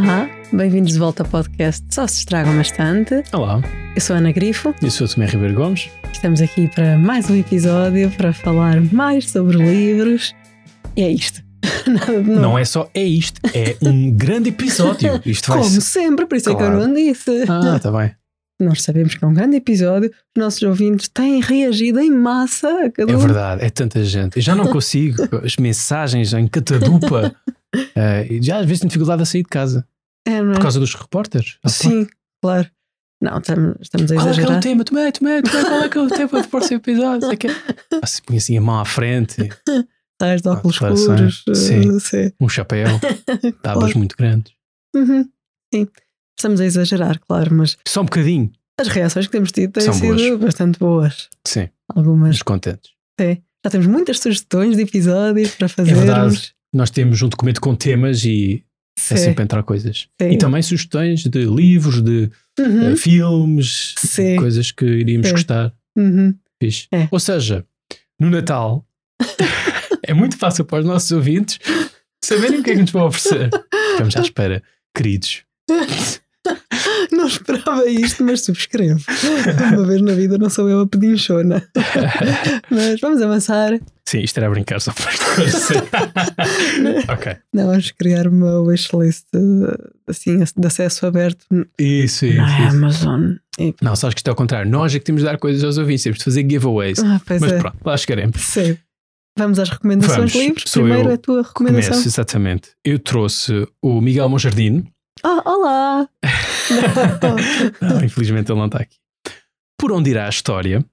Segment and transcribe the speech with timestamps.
[0.00, 3.22] Olá, bem-vindos de volta ao podcast Só se estragam bastante.
[3.32, 3.60] Olá,
[3.94, 5.90] Eu sou a Ana Grifo, eu sou o Tomé Ribeiro Gomes.
[6.12, 10.34] estamos aqui para mais um episódio para falar mais sobre livros.
[10.96, 11.42] E é isto.
[11.86, 12.40] Nada de novo.
[12.40, 15.20] Não é só é isto, é um grande episódio.
[15.24, 15.80] Isto vai Como ser.
[15.80, 16.86] sempre, por isso é que eu Claro.
[16.88, 17.44] não disse.
[17.48, 18.12] Ah, tá bem.
[18.60, 22.90] Nós sabemos que é um grande episódio, os nossos ouvintes têm reagido em massa a
[22.90, 23.20] cada É um.
[23.20, 24.36] verdade, é tanta gente.
[24.36, 27.34] Eu já não consigo, as mensagens em catadupa.
[27.94, 29.86] eh, e já às vezes tenho dificuldade a sair de casa
[30.26, 30.42] É, é?
[30.42, 31.58] por causa dos repórteres.
[31.64, 31.68] Ah.
[31.68, 32.06] Sim,
[32.42, 32.68] claro.
[33.22, 34.62] Não, estamos, estamos a Qual é que é o exagerar.
[34.62, 34.84] tema?
[34.84, 37.28] Tomé, Tomé, Tomé, qual é que é o tema do próximo episódio?
[37.28, 37.50] Sei que é.
[38.02, 39.36] Ah, se punha assim a mão à frente,
[40.20, 41.34] Sais de óculos declarações.
[41.34, 41.58] escuros.
[41.58, 41.96] Sim.
[41.96, 42.32] eh, sim.
[42.40, 42.86] um chapéu,
[43.62, 43.98] tábuas Claro.
[43.98, 44.52] muito grandes.
[44.96, 45.28] Uhum.
[45.74, 45.88] Sim,
[46.38, 48.50] estamos a exagerar, claro, mas Só um bocadinho.
[48.80, 50.38] as reações que temos tido têm São sido boas.
[50.40, 51.28] bastante boas.
[51.46, 52.90] Sim, Algumas, mas contentes.
[53.20, 53.42] sim.
[53.64, 56.04] Já temos muitas sugestões de episódios para É fazermos.
[56.04, 56.54] verdade.
[56.72, 58.64] Nós temos um documento com temas e
[59.00, 59.14] Sim.
[59.14, 60.08] é sempre entrar coisas.
[60.20, 60.30] Sim.
[60.30, 62.92] E também sugestões de livros, de Uhum.
[62.92, 64.36] eh, filmes, Sim.
[64.36, 65.72] coisas que iríamos gostar.
[65.96, 66.34] Uhum.
[66.92, 67.08] É.
[67.10, 67.64] Ou seja,
[68.18, 68.86] no Natal
[70.06, 71.58] é muito fácil para os nossos ouvintes
[72.22, 73.48] saberem o que é que nos vão oferecer.
[73.92, 74.62] Estamos à espera,
[74.94, 75.42] queridos.
[77.12, 79.00] Não esperava isto, mas subscrevo.
[79.72, 81.62] Uma vez na vida não sou eu a pedinchona.
[82.70, 83.78] mas vamos avançar.
[84.06, 85.06] Sim, isto era a brincar só para
[87.14, 87.36] ok.
[87.52, 89.26] Não, vamos criar uma wishlist
[90.08, 91.46] assim, de acesso aberto
[91.78, 92.76] Isso, isso, na isso.
[92.76, 93.34] Amazon.
[93.80, 94.70] Não, sabes que isto é ao contrário.
[94.70, 96.98] Nós é que temos de dar coisas aos ouvintes, temos de fazer giveaways.
[96.98, 97.58] Ah, pois Mas é.
[97.58, 98.40] pronto, lá chegaremos.
[98.40, 98.76] Sim.
[99.38, 100.62] Vamos às recomendações Vamos.
[100.66, 101.92] Sou Primeiro eu a tua recomendação.
[101.92, 102.70] Começo, exatamente.
[102.84, 104.84] Eu trouxe o Miguel Monjardino.
[105.22, 106.08] Ah, olá!
[107.80, 108.96] Não, infelizmente ele não está aqui.
[109.78, 110.84] Por onde irá a história?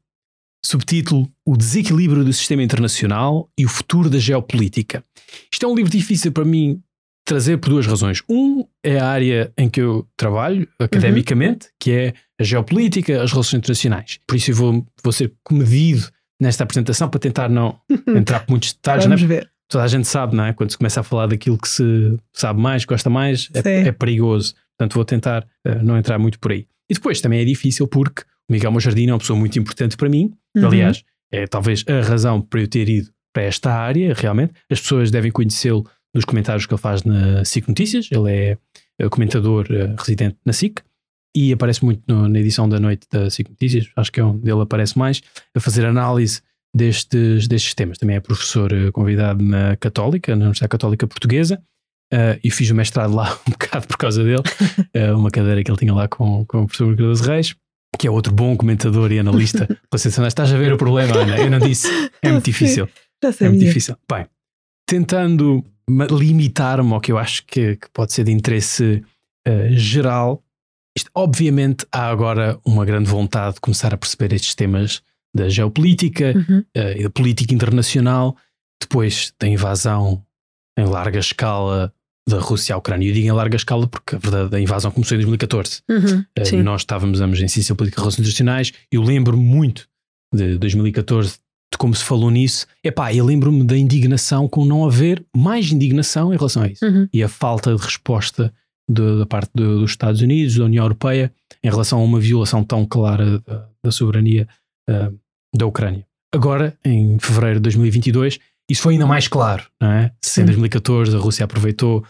[0.66, 5.04] Subtítulo: O desequilíbrio do sistema internacional e o futuro da geopolítica.
[5.52, 6.82] Isto é um livro difícil para mim
[7.26, 8.22] trazer por duas razões.
[8.30, 13.60] Um é a área em que eu trabalho academicamente, que é a geopolítica, as relações
[13.60, 14.20] internacionais.
[14.26, 16.10] Por isso eu vou, vou ser comedido
[16.42, 17.80] nesta apresentação para tentar não
[18.16, 19.28] entrar por muitos detalhes, Vamos né?
[19.28, 19.52] ver.
[19.68, 20.54] Toda a gente sabe, não é?
[20.54, 24.54] Quando se começa a falar daquilo que se sabe mais, gosta mais, é, é perigoso.
[24.78, 26.68] Portanto, vou tentar eh, não entrar muito por aí.
[26.90, 30.08] E depois também é difícil porque o Miguel Mojardino é uma pessoa muito importante para
[30.10, 30.34] mim.
[30.56, 30.68] Uhum.
[30.68, 34.54] Aliás, é talvez a razão para eu ter ido para esta área, realmente.
[34.72, 35.86] As pessoas devem conhecê-lo
[36.16, 38.08] dos comentários que ele faz na SIC Notícias.
[38.12, 38.58] Ele é
[39.00, 40.80] eh, comentador eh, residente na SIC
[41.36, 43.90] e aparece muito no- na edição da noite da SIC Notícias.
[43.96, 45.22] Acho que é onde ele aparece mais,
[45.54, 46.42] a fazer análise
[46.76, 47.98] destes, destes temas.
[47.98, 51.62] Também é professor eh, convidado na Católica, na Universidade Católica Portuguesa,
[52.12, 54.44] eh, e fiz o mestrado lá um bocado por causa dele,
[54.94, 57.56] eh, uma cadeira que ele tinha lá com, com o professor Cardoso Reis,
[57.98, 59.68] que é outro bom comentador e analista.
[59.92, 60.30] relacionado.
[60.30, 61.38] Estás a ver o problema, Ana?
[61.38, 61.88] Eu não disse.
[62.22, 62.88] É muito difícil.
[63.24, 63.96] É muito difícil.
[64.10, 64.28] Bem,
[64.88, 65.64] tentando
[66.12, 69.04] limitar-me ao que eu acho que, que pode ser de interesse
[69.48, 70.44] eh, geral,
[70.98, 75.02] isto, obviamente há agora uma grande vontade de começar a perceber estes temas
[75.38, 76.64] da geopolítica Uhum.
[76.76, 78.36] eh, e da política internacional,
[78.82, 80.24] depois da invasão
[80.78, 81.94] em larga escala
[82.30, 83.08] da Rússia à Ucrânia.
[83.10, 85.82] Eu digo em larga escala porque a verdade a invasão começou em 2014.
[85.90, 86.24] Uhum.
[86.60, 88.74] Uh, nós estávamos ambos em Ciência Política e Relações Internacionais.
[88.92, 89.88] Eu lembro muito
[90.34, 91.34] de 2014
[91.72, 92.66] de como se falou nisso.
[92.84, 96.86] Epá, eu lembro-me da indignação com não haver mais indignação em relação a isso.
[96.86, 97.08] Uhum.
[97.14, 98.54] E a falta de resposta
[98.90, 101.32] de- da parte do- dos Estados Unidos, da União Europeia,
[101.64, 104.48] em relação a uma violação tão clara da, da soberania
[104.90, 105.18] uh,
[105.56, 106.06] da Ucrânia.
[106.34, 110.12] Agora, em fevereiro de 2022, isso foi ainda mais claro, não é?
[110.22, 110.46] Se em Sim.
[110.48, 112.04] 2014 a Rússia aproveitou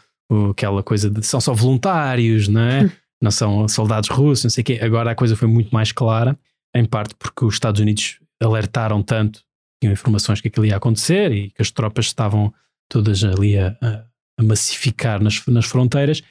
[0.52, 2.92] aquela coisa de são só voluntários, não é?
[3.22, 4.80] não são soldados russos, não sei o quê.
[4.82, 6.38] Agora a coisa foi muito mais clara,
[6.76, 9.42] em parte porque os Estados Unidos alertaram tanto,
[9.82, 12.54] tinham informações que aquilo ia acontecer e que as tropas estavam
[12.90, 14.04] todas ali a, a-
[14.40, 16.22] a massificar nas, nas fronteiras.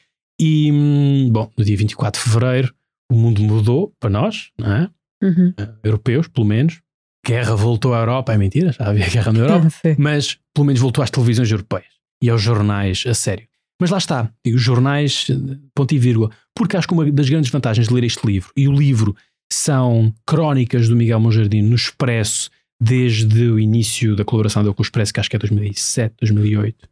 [0.41, 2.75] E, hum, bom, no dia 24 de fevereiro
[3.11, 4.91] o mundo mudou para nós, não é?
[5.23, 5.55] Uhum.
[5.57, 6.81] Eh, europeus, pelo menos.
[7.27, 11.03] Guerra voltou à Europa, é mentira, já havia guerra na Europa mas pelo menos voltou
[11.03, 11.87] às televisões europeias
[12.23, 13.47] e aos jornais a sério.
[13.81, 15.27] Mas lá está, digo jornais,
[15.75, 18.67] ponto e vírgula, porque acho que uma das grandes vantagens de ler este livro, e
[18.69, 19.15] o livro
[19.53, 22.49] são crónicas do Miguel Monjardino no Expresso,
[22.83, 26.89] desde o início da colaboração dele com o Expresso, que acho que é 2007, 2008.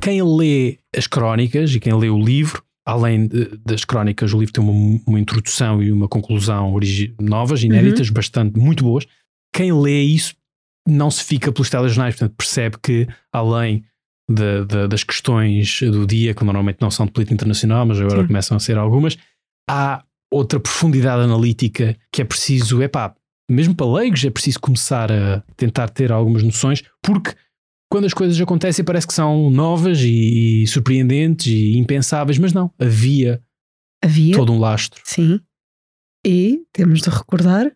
[0.00, 4.52] Quem lê as crónicas e quem lê o livro, além de- das crónicas, o livro
[4.52, 6.72] tem uma, uma introdução e uma conclusão
[7.20, 9.06] novas, inéditas, bastante, muito boas.
[9.52, 10.34] Quem lê isso
[10.88, 13.84] não se fica pelos telejornais, portanto percebe que além
[14.30, 18.20] de- de- das questões do dia, que normalmente não são de política internacional, mas agora
[18.22, 18.26] Sim.
[18.28, 19.16] começam a ser algumas,
[19.68, 23.14] há outra profundidade analítica que é preciso, é pá,
[23.50, 27.34] mesmo para leigos é preciso começar a tentar ter algumas noções, porque
[27.92, 32.72] quando as coisas acontecem parece que são novas e, e surpreendentes e impensáveis, mas não,
[32.78, 33.42] havia,
[34.02, 35.02] Havia, todo um lastro.
[35.04, 35.40] sim.
[36.24, 37.72] E temos de recordar: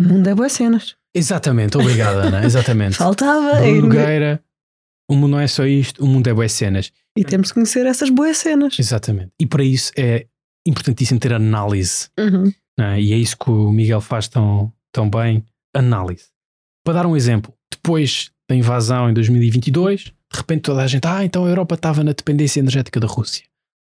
[0.00, 0.96] o mundo é boas cenas.
[1.14, 2.96] Exatamente, obrigada, Ana, exatamente.
[2.96, 3.60] Faltava.
[3.60, 4.42] Bruno Nogueira,
[5.10, 6.90] o mundo não é só isto, o mundo é boas cenas.
[7.16, 8.78] E temos de conhecer essas boas cenas.
[8.78, 9.32] Exatamente.
[9.38, 10.26] E para isso é
[10.66, 12.08] importantíssimo ter análise.
[12.18, 12.52] Uhum.
[12.78, 13.00] é?
[13.00, 15.44] E é isso que o Miguel faz tão, tão bem:
[15.74, 16.26] análise.
[16.84, 21.24] Para dar um exemplo, depois da invasão em 2022, de repente toda a gente, ah,
[21.24, 23.44] então a Europa estava na dependência energética da Rússia.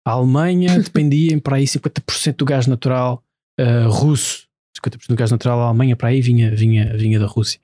[0.06, 3.24] A Alemanha dependia em para aí 50% do gás natural
[3.59, 4.47] ah, russo,
[4.84, 7.60] 50% do gás natural da Alemanha para aí vinha, vinha, vinha da Rússia.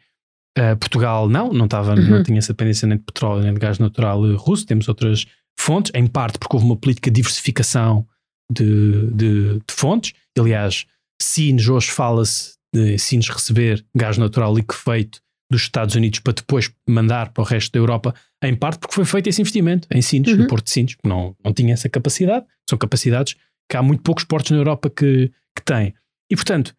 [0.57, 2.23] Ah, Portugal não, não, estava, não Uhum.
[2.23, 5.25] tinha essa dependência nem de petróleo nem de gás natural russo, temos outras
[5.59, 8.05] fontes, em parte porque houve uma política de diversificação
[8.51, 10.13] de, de, de fontes.
[10.37, 10.85] Aliás,
[11.21, 15.21] Sines, hoje fala-se de Sines receber gás natural liquefeito
[15.51, 18.13] dos Estados Unidos para depois mandar para o resto da Europa,
[18.43, 20.39] em parte porque foi feito esse investimento em Sines, Uhum.
[20.39, 22.45] no Porto de Sines, que não, não tinha essa capacidade.
[22.69, 23.35] São capacidades
[23.69, 25.93] que há muito poucos portos na Europa que, que têm.
[26.31, 26.75] E, portanto,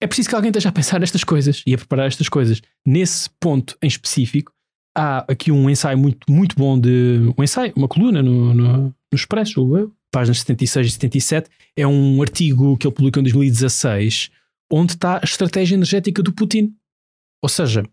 [0.00, 2.60] é preciso que alguém esteja a pensar estas coisas e a preparar estas coisas.
[2.86, 4.52] Nesse ponto em específico,
[4.96, 7.32] há aqui um ensaio muito, muito bom de.
[7.36, 11.50] Um ensaio, uma coluna no, no, no Expresso, páginas 76 e 77.
[11.76, 14.30] É um artigo que ele publicou em 2016,
[14.72, 16.74] onde está a estratégia energética do Putin.
[17.42, 17.84] Ou seja,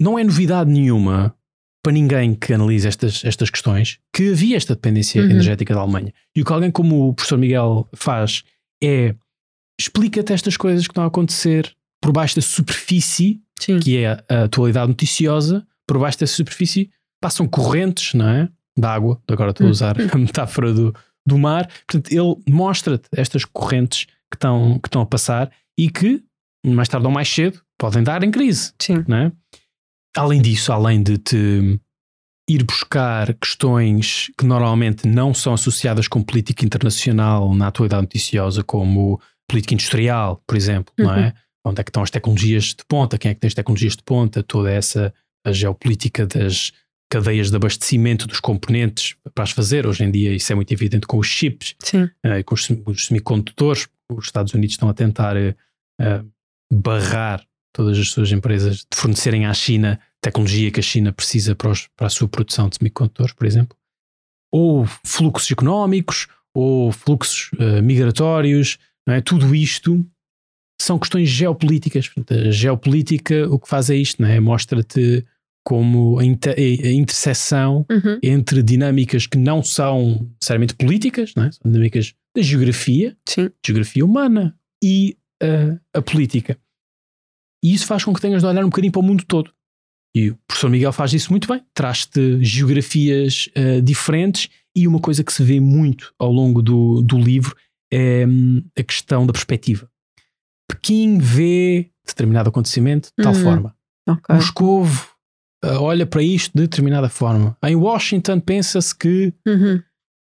[0.00, 1.34] não é novidade nenhuma
[1.82, 5.30] para ninguém que analise estas, estas questões que havia esta dependência Uhum.
[5.30, 6.12] energética da Alemanha.
[6.34, 8.42] E o que alguém como o professor Miguel faz
[8.82, 9.14] é
[9.78, 13.78] explica-te estas coisas que estão a acontecer por baixo da superfície, Sim.
[13.80, 16.90] que é a atualidade noticiosa, por baixo dessa superfície
[17.20, 18.48] passam correntes, não é?
[18.76, 20.94] Da água, agora estou a usar a metáfora do,
[21.26, 21.68] do mar.
[21.86, 26.22] Portanto, ele mostra-te estas correntes que estão, que estão a passar e que,
[26.66, 29.04] mais tarde ou mais cedo, podem dar em crise Sim.
[29.08, 29.32] não é?
[30.16, 31.80] Além disso, além de te
[32.48, 39.20] ir buscar questões que normalmente não são associadas com política internacional na atualidade noticiosa, como
[39.48, 41.34] política industrial, por exemplo, não é?
[41.66, 43.16] Onde é que estão as tecnologias de ponta?
[43.18, 44.42] Quem é que tem as tecnologias de ponta?
[44.42, 45.12] Toda essa
[45.46, 46.72] a geopolítica das
[47.10, 49.86] cadeias de abastecimento dos componentes para as fazer.
[49.86, 51.74] Hoje em dia isso é muito evidente com os chips,
[52.22, 53.88] eh, com os, os semicondutores.
[54.12, 55.54] Os Estados Unidos estão a tentar eh,
[56.72, 61.70] barrar todas as suas empresas de fornecerem à China tecnologia que a China precisa para,
[61.70, 63.76] os- para a sua produção de semicondutores, por exemplo.
[64.52, 68.78] Ou fluxos económicos, ou fluxos eh, migratórios,
[69.08, 69.20] é?
[69.20, 70.04] tudo isto
[70.80, 72.10] são questões geopolíticas.
[72.30, 74.40] A geopolítica o que faz é isto, é?
[74.40, 75.24] mostra-te
[75.66, 78.18] como a, inter- a interseção Uhum.
[78.22, 81.50] entre dinâmicas que não são necessariamente políticas, é?
[81.52, 83.48] são dinâmicas da geografia, Sim.
[83.64, 86.58] geografia humana e uh, a política.
[87.64, 89.50] E isso faz com que tenhas de olhar um bocadinho para o mundo todo.
[90.14, 95.24] E o professor Miguel faz isso muito bem, traz-te geografias uh, diferentes e uma coisa
[95.24, 97.56] que se vê muito ao longo do, do livro
[97.94, 98.24] é
[98.80, 99.88] a questão da perspectiva.
[100.68, 103.42] Pequim vê determinado acontecimento de tal Uhum.
[103.42, 103.76] forma.
[104.08, 104.34] Ok.
[104.34, 105.08] Moscovo
[105.64, 107.56] uh, olha para isto de determinada forma.
[107.64, 109.82] Em Washington pensa-se que Uhum.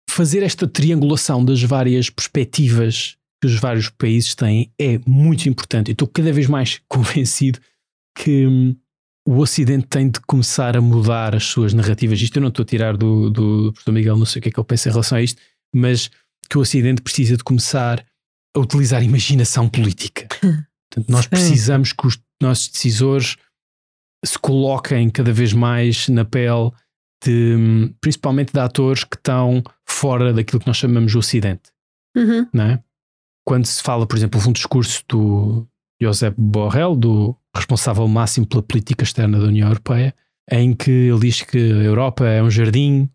[0.09, 5.89] fazer esta triangulação das várias perspectivas que os vários países têm é muito importante.
[5.89, 7.59] Eu estou cada vez mais convencido
[8.17, 8.75] que hum,
[9.27, 12.21] o Ocidente tem de começar a mudar as suas narrativas.
[12.21, 14.51] Isto eu não estou a tirar do, do professor Miguel, não sei o que é
[14.51, 15.41] que ele pensa em relação a isto,
[15.73, 16.09] mas
[16.47, 18.05] que o Ocidente precisa de começar
[18.55, 20.27] a utilizar a imaginação política.
[20.89, 21.29] Portanto, nós Sim.
[21.29, 23.37] precisamos que os nossos decisores
[24.23, 26.71] se coloquem cada vez mais na pele
[27.23, 31.71] de, principalmente de atores que estão fora daquilo que nós chamamos de Ocidente.
[32.15, 32.47] Uhum.
[32.53, 32.83] Não é?
[33.45, 35.67] Quando se fala, por exemplo, houve um discurso do
[36.01, 40.13] Josep Borrell, do responsável máximo pela política externa da União Europeia,
[40.51, 43.09] em que ele diz que a Europa é um jardim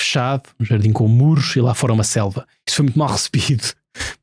[0.00, 2.46] fechado, um jardim com muros e lá fora uma selva.
[2.66, 3.64] Isso foi muito mal recebido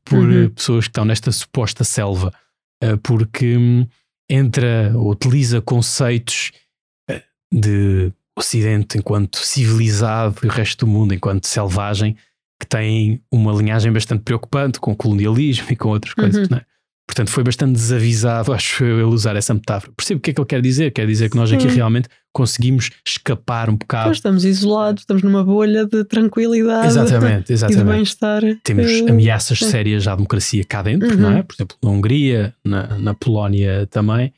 [0.04, 0.44] por Uhum.
[0.44, 2.32] eh, pessoas que estão nesta suposta selva,
[2.82, 3.86] eh, porque hum,
[4.30, 6.52] entra ou utiliza conceitos
[7.10, 12.16] eh, de Ocidente enquanto civilizado e o resto do mundo enquanto selvagem
[12.60, 16.48] que têm uma linhagem bastante preocupante com o colonialismo e com outras coisas, Uhum.
[16.50, 16.66] não é?
[17.06, 19.92] Portanto, foi bastante desavisado, acho eu, ele usar essa metáfora.
[19.96, 20.90] Percebo o que é que ele quer dizer.
[20.90, 21.76] Quer dizer que nós aqui Sim.
[21.76, 24.08] realmente conseguimos escapar um bocado.
[24.08, 27.84] Nós estamos isolados, estamos numa bolha de tranquilidade Exatamente, e de exatamente.
[27.84, 28.42] bem-estar.
[28.62, 29.70] Temos eh, ameaças sim.
[29.70, 31.16] sérias à democracia cá dentro, Uhum.
[31.16, 31.42] não é?
[31.42, 34.32] Por exemplo, na Hungria, na, na Polónia também.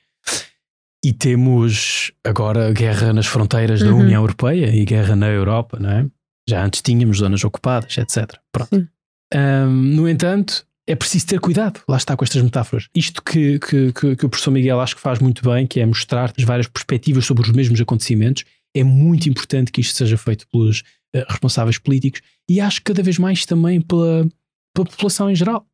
[1.05, 4.01] E temos agora guerra nas fronteiras da Uhum.
[4.01, 6.07] União Europeia e guerra na Europa, não é?
[6.49, 8.35] Já antes tínhamos zonas ocupadas, etc.
[8.53, 8.87] Pronto.
[9.35, 12.89] Ahm, no entanto, é preciso ter cuidado, lá está com estas metáforas.
[12.95, 15.85] Isto que, que, que, que o professor Miguel acho que faz muito bem, que é
[15.85, 20.49] mostrar as várias perspectivas sobre os mesmos acontecimentos É muito importante que isto seja feito
[20.49, 20.81] pelos
[21.15, 24.27] uh, responsáveis políticos e acho que cada vez mais também pela,
[24.75, 25.67] pela população em geral.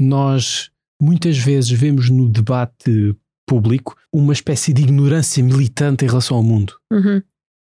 [0.00, 3.14] Nós muitas vezes vemos no debate
[3.46, 6.74] público uma espécie de ignorância militante em relação ao mundo.
[6.92, 7.22] Uhum.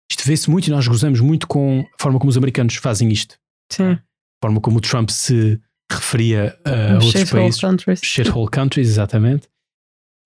[0.08, 3.36] Isto vê-se muito e nós gozamos muito com a forma como os americanos fazem isto.
[3.72, 3.92] Sim.
[3.92, 4.00] A
[4.40, 7.60] forma como o Trump se referia a outros Shithole países.
[7.60, 8.00] countries.
[8.02, 9.48] Shithole countries, exatamente.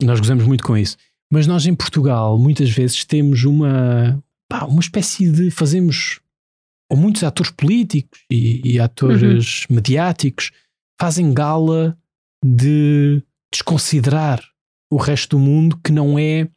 [0.03, 0.97] Nós gozamos muito com isso.
[1.31, 5.51] Mas nós em Portugal muitas vezes temos uma, pá, uma espécie de.
[5.51, 6.21] fazemos.
[6.91, 10.51] Ou muitos atores políticos e, e atores mediáticos
[11.01, 11.97] fazem gala
[12.45, 14.43] de desconsiderar
[14.93, 16.49] o resto do mundo que não é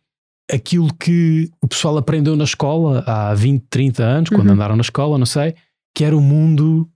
[0.52, 4.54] aquilo que o pessoal aprendeu na escola há 20, 30 anos, quando Uhum.
[4.56, 5.56] andaram na escola, não sei,
[5.96, 6.90] que era o mundo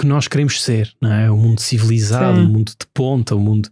[0.00, 1.30] que nós queremos ser, não é?
[1.30, 2.44] O mundo civilizado, Sim.
[2.46, 3.68] o mundo de ponta, o mundo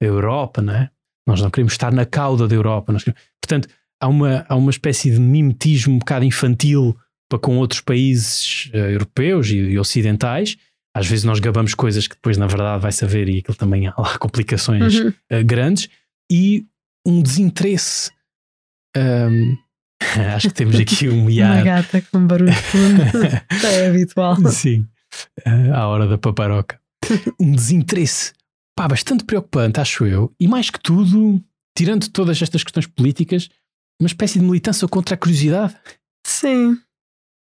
[0.00, 0.90] da Europa, não é?
[1.26, 2.92] Nós não queremos estar na cauda da Europa.
[2.92, 3.68] nós queremos- Portanto,
[4.00, 6.96] há uma, há uma espécie de mimetismo um bocado infantil
[7.30, 10.56] para com outros países eh, europeus e, e ocidentais.
[10.96, 13.94] Às vezes nós gabamos coisas que depois, na verdade, vai saber e aquilo também há
[13.96, 15.12] lá complicações Uhum.
[15.30, 15.88] eh, grandes
[16.32, 16.66] e
[17.06, 18.10] um desinteresse.
[18.96, 19.54] Ahm,
[20.34, 21.64] acho que temos aqui um Uma miar.
[21.64, 23.02] gata com barulho de fundo.
[23.66, 24.36] é habitual.
[24.50, 24.86] Sim,
[25.74, 26.80] à hora da paparoca.
[27.40, 28.32] Um desinteresse
[28.76, 30.32] pá, bastante preocupante, acho eu.
[30.38, 31.42] E mais que tudo,
[31.76, 33.48] tirando todas estas questões políticas,
[34.00, 35.74] uma espécie de militância contra a curiosidade
[36.26, 36.76] Sim.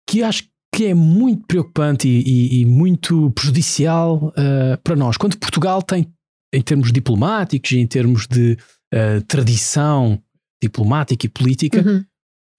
[0.09, 0.45] que acho
[0.75, 5.17] que é muito preocupante e, e- e muito prejudicial eh, para nós.
[5.17, 6.07] Quando Portugal tem,
[6.55, 8.57] em termos diplomáticos e em termos de
[8.93, 10.23] eh, tradição
[10.63, 12.05] diplomática e política, Uhum.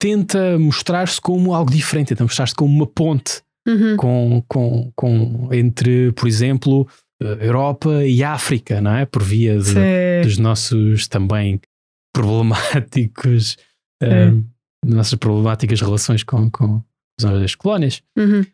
[0.00, 3.96] tenta mostrar-se como algo diferente, tenta mostrar-se como uma ponte Uhum.
[3.96, 6.88] com, com, com, entre, por exemplo,
[7.22, 9.04] eh, Europa e África, não é?
[9.04, 11.60] Por via de- dos nossos também
[12.14, 13.56] problemáticos,
[14.02, 14.28] É.
[14.28, 14.32] eh,
[14.86, 16.82] nossas problemáticas relações com, com
[17.44, 18.02] as colónias.
[18.16, 18.44] Uhum.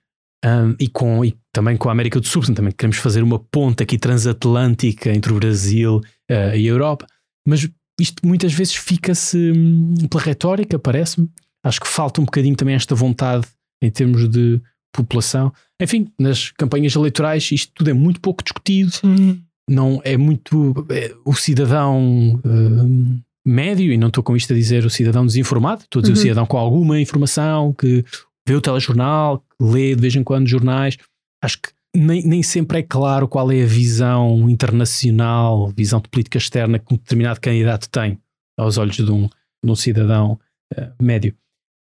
[0.45, 3.39] Um, e, com, e também com a América do Sul, portanto, também queremos fazer uma
[3.39, 7.07] ponte aqui transatlântica entre o Brasil eh, e a Europa,
[7.49, 7.67] mas
[7.99, 11.31] isto muitas vezes fica-se hum, pela retórica, parece-me.
[11.65, 13.47] Acho que falta um bocadinho também esta vontade
[13.83, 14.61] em termos de
[14.95, 15.53] população.
[15.81, 19.43] Enfim, nas campanhas eleitorais isto tudo é muito pouco discutido, Sim.
[19.69, 24.85] não é muito é, o cidadão hum, médio, e não estou com isto a dizer
[24.87, 26.23] o cidadão desinformado, estou a dizer o Uhum.
[26.23, 28.05] cidadão com alguma informação, que
[28.47, 30.97] vê o telejornal, que lê de vez em quando jornais.
[31.43, 36.39] Acho que nem, nem sempre é claro qual é a visão internacional, visão de política
[36.39, 38.19] externa que um determinado candidato tem
[38.59, 39.29] aos olhos de um,
[39.65, 40.39] de um cidadão
[40.77, 41.35] eh, médio.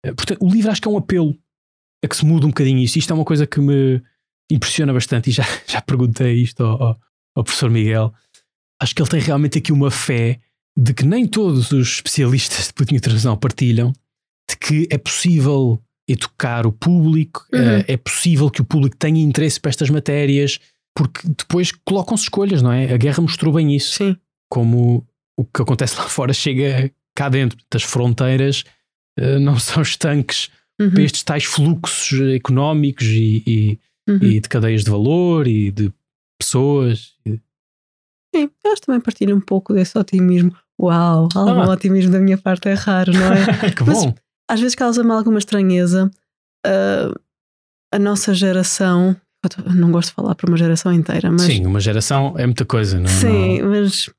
[0.04, 1.36] Eh, portanto, o livro acho que é um apelo
[2.04, 2.96] a que se mude um bocadinho isto.
[2.96, 4.02] Isto é uma coisa que me
[4.50, 7.00] impressiona bastante e já, já perguntei isto ao, ao-
[7.36, 8.12] ao professor Miguel.
[8.82, 10.40] Acho que ele tem realmente aqui uma fé
[10.76, 13.92] de que nem todos os especialistas de política internacional partilham,
[14.48, 17.60] de que é possível educar o público, Uhum.
[17.60, 20.58] eh, é possível que o público tenha interesse para estas matérias,
[20.96, 22.92] porque depois colocam-se escolhas, não é?
[22.92, 24.16] A guerra mostrou bem isso Sim.
[24.50, 25.06] como
[25.38, 27.58] o que acontece lá fora chega cá dentro.
[27.70, 28.64] Das fronteiras
[29.18, 30.48] eh, não são estanques
[30.80, 30.90] Uhum.
[30.90, 34.18] para estes tais fluxos económicos e, e- Uhum.
[34.22, 35.92] e de cadeias de valor e de
[36.40, 37.14] pessoas.
[38.34, 40.56] Sim, eu acho que também partilho um pouco desse otimismo.
[40.80, 41.70] Uau, algum Ah.
[41.70, 43.44] otimismo da minha parte é raro, não é?
[43.76, 44.14] que Mas- bom!
[44.50, 46.10] Às vezes causa-me alguma estranheza
[46.66, 47.12] ah,
[47.92, 49.14] a nossa geração.
[49.74, 52.98] não gosto de falar para uma geração inteira, mas Sim, uma geração é muita coisa,
[53.00, 54.10] não Sim, não- mas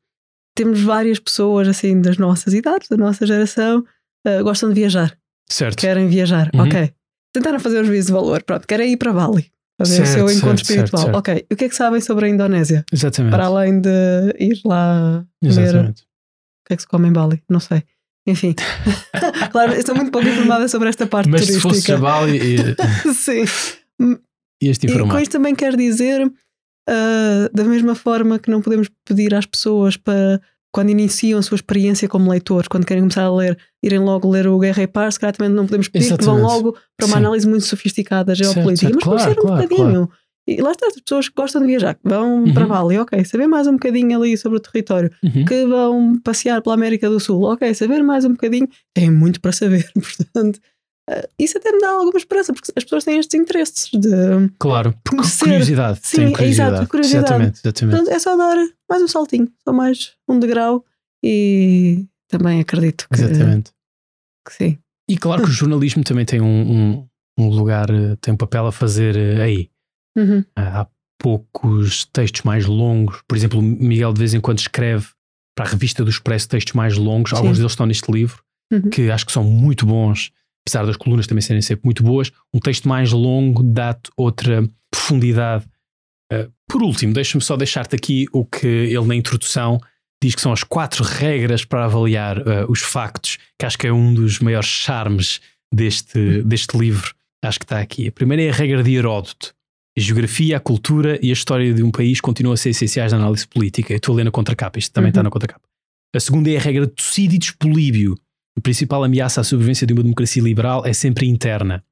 [0.56, 3.84] temos várias pessoas assim das nossas idades, da nossa geração,
[4.25, 5.15] ah, gostam de viajar,
[5.51, 5.79] Certo.
[5.79, 6.62] querem viajar, Uhum.
[6.62, 6.91] ok.
[7.34, 10.25] Tentaram fazer os juízos de valor, pronto, querem ir para Bali, fazer Certo, o seu
[10.38, 11.46] encontro certo, espiritual, certo, ok.
[11.50, 12.84] E o que é que sabem sobre a Indonésia?
[12.91, 13.31] Exatamente.
[13.31, 13.89] Para além de
[14.39, 16.03] ir lá ver o Exatamente.
[16.67, 17.84] que é que se come em Bali, não sei.
[18.27, 18.53] Enfim,
[19.51, 21.70] claro, eu estou muito pouco informada sobre esta parte Mas se turística.
[21.74, 22.75] fosse Jabal, ia-
[23.13, 23.46] Sim.
[24.62, 26.29] ias-te E com isto também quer dizer,
[26.89, 30.41] ah, da mesma forma que não podemos pedir às pessoas para,
[30.72, 34.48] quando iniciam a sua experiência como leitores, quando querem começar a ler, irem logo ler
[34.48, 36.63] o Guerra e Paz, se calhar também não podemos pedir que vão Exatamente.
[36.63, 37.24] logo para uma Sim.
[37.25, 38.96] análise muito sofisticada Certo, geopolítica, certo.
[38.96, 40.10] mas Claro, conhecer um claro, bocadinho.
[40.48, 42.54] E lá está, as pessoas que gostam de viajar, que vão Uhum.
[42.54, 45.46] para Bali, ok, saber mais um bocadinho ali sobre o território, Uhum.
[45.46, 49.51] que vão passear pela América do Sul, ok, saber mais um bocadinho, tem muito para
[49.51, 50.60] saber, portanto,
[51.39, 55.17] isso até me dá alguma esperança, porque as pessoas têm estes interesses de Claro, por
[55.39, 56.00] curiosidade.
[56.03, 56.74] Sim, é curiosidade.
[56.75, 57.25] exato, curiosidade.
[57.25, 57.96] Exatamente, exatamente.
[57.98, 58.55] Portanto, é só dar
[58.89, 60.86] mais um saltinho, só mais um degrau
[61.24, 63.72] e também acredito que, Exatamente.
[64.48, 64.77] que sim.
[65.10, 68.67] E claro que o jornalismo também tem um, um- um lugar, eh, tem um papel
[68.67, 69.70] a fazer eh, aí.
[70.17, 70.43] Uhum.
[70.55, 70.88] Há
[71.20, 73.22] poucos textos mais longos.
[73.27, 75.08] Por exemplo, o Miguel de vez em quando escreve
[75.55, 77.31] para a revista do Expresso textos mais longos.
[77.31, 77.38] Sim.
[77.38, 78.41] Alguns deles estão neste livro,
[78.72, 78.89] Uhum.
[78.89, 80.31] que acho que são muito bons
[80.68, 82.32] apesar das colunas também serem sempre muito boas.
[82.53, 85.65] Um texto mais longo dá-te outra profundidade.
[86.32, 89.80] Uh, por último, deixa-me só deixar-te aqui o que ele na introdução
[90.24, 93.91] diz que são as quatro regras para avaliar uh, os factos, que acho que é
[93.91, 95.41] um dos maiores charmes
[95.74, 97.13] deste, deste livro.
[97.44, 98.08] Acho que está aqui.
[98.08, 99.53] A primeira é a regra de Heródoto.
[99.98, 103.18] A geografia, a cultura e a história de um país continuam a ser essenciais na
[103.18, 103.91] análise política.
[103.91, 105.10] Eu estou a ler na contracapa, isto também uhum.
[105.10, 105.68] está na contracapa.
[106.15, 108.15] A segunda é a regra de Tucídides Políbio.
[108.58, 111.84] A principal ameaça à sobrevivência de uma democracia liberal é sempre interna.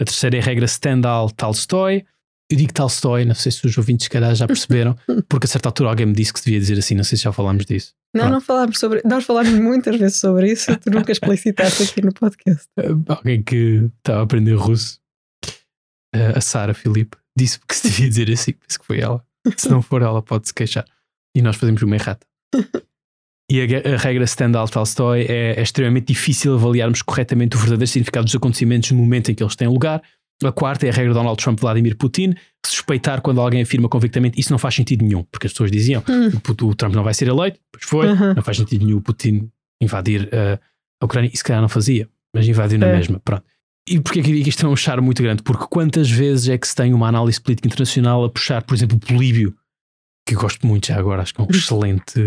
[0.00, 2.04] A terceira é a regra Stendhal-Tolstói.
[2.50, 4.96] Eu digo Tolstói, não sei se os ouvintes, se calhar, já perceberam,
[5.28, 7.24] porque a certa altura alguém me disse que se devia dizer assim, não sei se
[7.24, 7.94] já falámos disso.
[8.14, 8.32] Não, Pronto.
[8.34, 9.02] não falámos sobre.
[9.04, 12.68] Nós falámos muitas vezes sobre isso, tu nunca explicitaste aqui no podcast.
[13.08, 15.00] Alguém que estava a aprender russo,
[16.12, 19.24] a Sara Filipe, disse que se devia dizer assim, penso que foi ela.
[19.56, 20.84] Se não for ela, pode se queixar.
[21.36, 22.26] E nós fazemos uma errata.
[23.50, 28.34] E a, a regra Stendhal-Tolstói é, é extremamente difícil avaliarmos corretamente o verdadeiro significado dos
[28.34, 30.02] acontecimentos no momento em que eles têm lugar.
[30.42, 32.34] A quarta é a regra de Donald Trump Vladimir Putin.
[32.64, 36.30] Suspeitar quando alguém afirma convictamente isso não faz sentido nenhum, porque as pessoas diziam hum.
[36.30, 39.50] o, o, Trump não vai ser eleito, pois foi, não faz sentido nenhum o Putin
[39.80, 40.58] invadir uh,
[41.00, 41.28] a Ucrânia.
[41.28, 42.96] Isso, se calhar, não fazia, mas invadiu na é.
[42.96, 43.20] mesma.
[43.22, 43.44] Pronto.
[43.88, 45.42] E porquê que isto é um charme muito grande?
[45.42, 48.96] Porque quantas vezes é que se tem uma análise política internacional a puxar, por exemplo,
[48.96, 49.54] o Políbio,
[50.26, 52.20] que gosto muito já agora, acho que é um excelente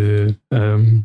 [0.54, 1.04] um,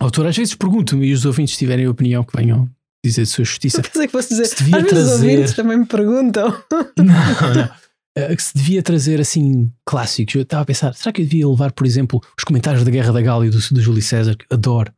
[0.00, 0.26] autor.
[0.26, 2.68] Às vezes pergunto-me e os ouvintes tiverem opinião que venham
[3.04, 3.78] dizer de sua justiça.
[3.78, 4.94] Eu pensei que fosse dizer, se devia às trazer...
[4.94, 6.48] vezes os ouvintes também me perguntam.
[6.98, 7.70] Não, não.
[8.16, 10.34] Eh, que se devia trazer assim clássicos.
[10.34, 13.12] Eu estava a pensar, será que eu devia levar, por exemplo, os comentários da Guerra
[13.12, 14.92] da Gália do, do Júlio César, que adoro,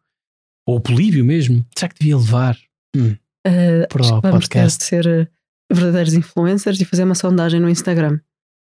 [0.66, 1.64] ou o Políbio mesmo?
[1.76, 2.56] Será que devia levar?
[2.96, 3.14] Hum
[3.46, 4.78] uh, para o podcast.
[4.78, 5.28] de ser eh,
[5.72, 8.20] verdadeiros influencers e fazer uma sondagem no Instagram.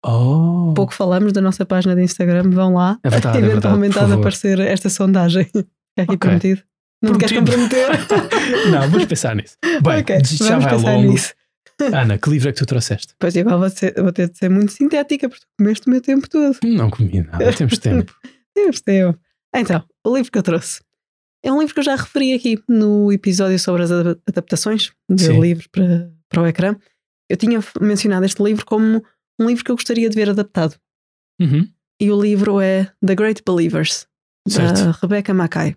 [0.06, 0.74] Oh.
[0.76, 3.00] Pouco falamos da nossa página de Instagram, vão lá.
[3.04, 5.50] É verdade, eventualmente é verdade, há de aparecer esta sondagem.
[5.98, 6.18] É aqui okay.
[6.18, 6.62] prometido.
[7.02, 7.88] Não queres comprometer?
[8.72, 9.58] não, vamos pensar nisso.
[9.62, 11.12] Bem, okay, já vai longo.
[11.12, 11.34] Nisso.
[11.94, 13.14] Ana, que livro é que tu trouxeste?
[13.20, 16.30] Pois igual vou, ser, vou ter de ser muito sintética, porque comeste o meu tempo
[16.30, 16.58] todo.
[16.64, 18.14] Não comi nada, temos tempo.
[18.54, 19.20] temos tempo.
[19.56, 20.82] Então, o livro que eu trouxe
[21.44, 25.42] é um livro que eu já referi aqui no episódio sobre as adaptações de Sim.
[25.42, 26.76] livro para, para o ecrã.
[27.30, 29.04] Eu tinha mencionado este livro como
[29.40, 30.76] um livro que eu gostaria de ver adaptado.
[31.42, 31.68] Uhum.
[32.02, 34.08] E o livro é The Great Believers,
[34.48, 34.84] certo.
[34.84, 35.76] da Rebecca Mackay.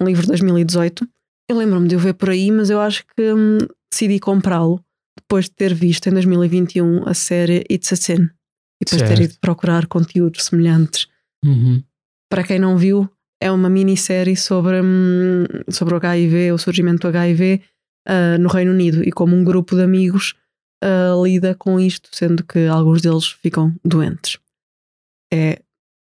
[0.00, 1.06] Um livro de 2018.
[1.48, 3.58] Eu lembro-me de o ver por aí, mas eu acho que hum,
[3.92, 4.82] decidi comprá-lo
[5.18, 8.30] depois de ter visto em 2021 a série It's a Sin.
[8.80, 9.16] E depois certo.
[9.16, 11.06] ter ido procurar conteúdos semelhantes.
[11.44, 11.82] Uhum.
[12.30, 13.08] Para quem não viu,
[13.40, 17.60] é uma minissérie sobre, hum, sobre o HIV, o surgimento do HIV
[18.08, 20.34] uh, no Reino Unido e como um grupo de amigos
[20.82, 24.38] uh, lida com isto, sendo que alguns deles ficam doentes.
[25.32, 25.62] É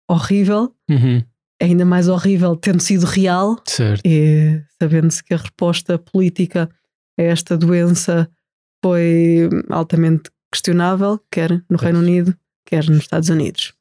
[0.09, 1.23] horrível, uhum.
[1.61, 4.03] é ainda mais horrível tendo sido real certo.
[4.05, 6.71] e sabendo-se que a resposta política
[7.19, 8.31] a esta doença
[8.85, 13.73] foi altamente questionável, quer no Reino Unido, quer nos Estados Unidos.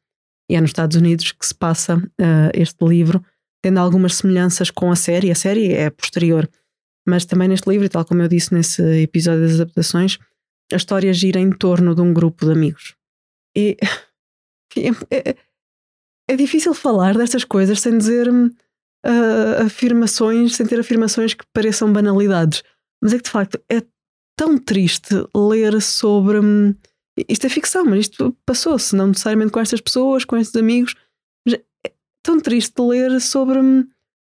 [0.50, 3.24] E é nos Estados Unidos que se passa uh, este livro,
[3.62, 5.32] tendo algumas semelhanças com a série.
[5.32, 6.50] A série é posterior,
[7.08, 10.18] mas também neste livro, e tal como eu disse nesse episódio das adaptações,
[10.74, 12.96] a história gira em torno de um grupo de amigos.
[13.56, 13.78] E
[14.78, 15.36] é, é,
[16.30, 22.64] é difícil falar destas coisas sem dizer uh, afirmações, sem ter afirmações que pareçam banalidades.
[23.02, 23.82] Mas é que de facto é
[24.38, 26.40] tão triste ler sobre.
[26.40, 26.76] Um,
[27.28, 30.96] isto é ficção, mas isto passou-se, não necessariamente com estas pessoas, com estes amigos.
[31.48, 31.92] É
[32.24, 33.60] tão triste ler sobre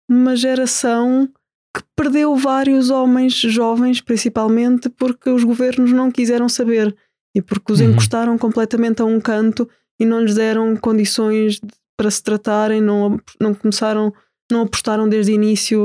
[0.09, 1.29] uma geração
[1.75, 6.95] que perdeu vários homens jovens, principalmente porque os governos não quiseram saber
[7.35, 7.91] e porque os uhum.
[7.91, 9.67] encostaram completamente a um canto
[9.99, 11.59] e não lhes deram condições
[11.97, 14.13] para se tratarem, não, não começaram,
[14.49, 15.79] não apostaram desde o início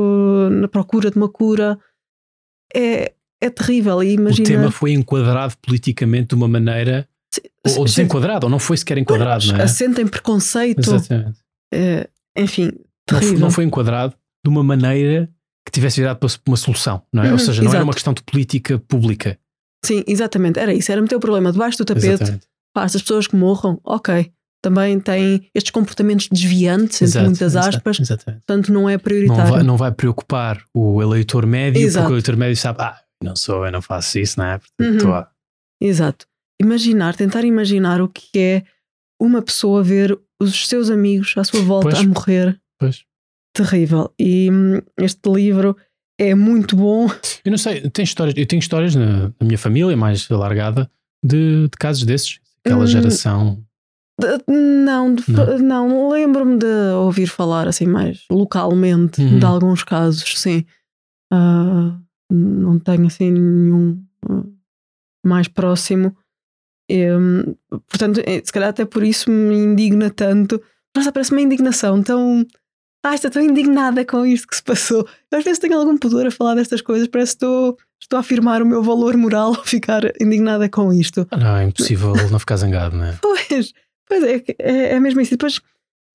[0.50, 1.76] na procura de uma cura.
[2.74, 4.00] É, é terrível.
[4.03, 4.48] E imagina...
[4.48, 7.09] O tema foi enquadrado politicamente de uma maneira.
[7.76, 9.62] Ou desenquadrado, ou não foi sequer enquadrado, não é?
[9.62, 10.81] Assentem preconceito.
[10.81, 11.38] Exatamente.
[11.72, 12.72] É, enfim,
[13.11, 15.31] não, não, foi enquadrado de uma maneira
[15.70, 17.26] que tivesse virado para uma solução, não é?
[17.26, 17.76] Uhum, ou seja, não exato.
[17.76, 19.38] era uma questão de política pública.
[19.85, 22.40] Sim, exatamente, era isso, era meter o problema debaixo do tapete.
[22.74, 24.30] Pá, as pessoas que morram, ok,
[24.62, 28.44] também têm estes comportamentos desviantes, entre muitas aspas, exatamente.
[28.44, 29.42] portanto não é prioritário.
[29.44, 32.04] Não vai, não vai preocupar o eleitor médio, Exato.
[32.04, 34.59] porque o eleitor médio sabe, ah, não sou, eu não faço isso, não é?
[34.59, 35.24] Portanto, uhum.
[35.80, 36.26] Exato.
[36.61, 38.64] Imaginar, tentar imaginar o que é
[39.20, 42.61] uma pessoa ver os seus amigos à sua volta pois, a morrer.
[42.78, 43.04] Pois.
[43.52, 44.12] Terrível.
[44.18, 45.76] E hum, este livro
[46.18, 47.08] é muito bom.
[47.44, 50.90] Eu não sei, tem histórias, eu tenho histórias na, na minha família mais alargada
[51.24, 53.64] de, de casos desses, aquela hum, geração.
[54.20, 55.24] De, não, de,
[55.62, 59.38] não, não lembro-me de ouvir falar assim mais localmente uhum.
[59.38, 60.66] de alguns casos, sim.
[61.32, 61.98] Uh,
[62.30, 64.04] não tenho assim nenhum
[65.24, 66.14] mais próximo.
[66.90, 67.06] E,
[67.88, 70.60] portanto, é, se calhar até por isso me indigna tanto.
[70.96, 72.44] Nossa, parece uma indignação tão.
[73.02, 75.06] Ah, estou tão indignada com isto que se passou.
[75.32, 78.62] Às vezes tenho algum pudor a falar destas coisas, parece que estou, estou a afirmar
[78.62, 81.26] o meu valor moral ao ficar indignada com isto.
[81.30, 83.18] Ah, não, é impossível não ficar zangado, não é?
[83.22, 83.72] Pois,
[84.06, 85.32] pois é, é, é mesmo isso.
[85.32, 85.60] E depois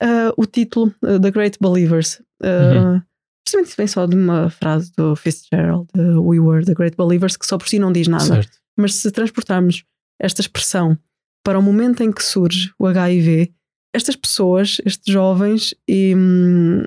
[0.04, 2.22] uh, o título, uh, The Great Believers.
[2.44, 3.02] Uh, uhum.
[3.44, 7.60] Precisamente vem só de uma frase do Fitzgerald, We Were the Great Believers, que só
[7.60, 8.26] por si não diz nada.
[8.26, 8.58] Certo.
[8.76, 9.84] Mas se transportarmos
[10.20, 10.98] esta expressão
[11.44, 13.54] para o momento em que surge o HIV,
[13.96, 16.84] estas pessoas, estes jovens e hum,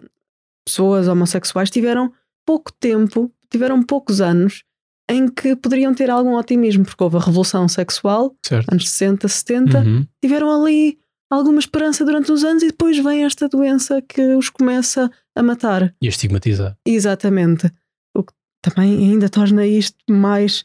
[0.64, 2.12] pessoas homossexuais tiveram
[2.46, 4.62] pouco tempo, tiveram poucos anos
[5.10, 8.70] em que poderiam ter algum otimismo, porque houve a revolução sexual, certo.
[8.70, 10.06] anos 60, 70, uhum.
[10.22, 10.98] tiveram ali
[11.30, 15.94] alguma esperança durante uns anos e depois vem esta doença que os começa a matar.
[16.02, 16.76] E a estigmatizar.
[16.84, 17.72] Exatamente.
[18.14, 20.62] O que também ainda torna isto mais,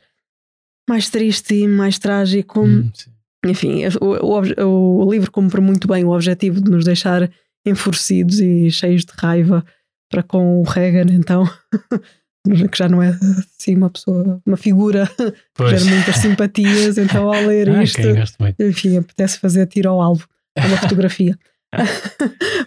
[0.89, 2.61] mais triste e mais trágico.
[2.61, 2.91] Hum,
[3.45, 7.29] Enfim, o, o, o, livro cumpre muito bem o objetivo de nos deixar
[7.65, 9.65] enfurecidos e cheios de raiva
[10.09, 11.43] para com o Reagan, então.
[12.71, 15.09] que já não é assim uma pessoa, uma figura
[15.55, 18.01] que gera muitas simpatias, então ao ler ah, isto,
[18.59, 21.37] enfim, apetece fazer tiro ao alvo é uma fotografia.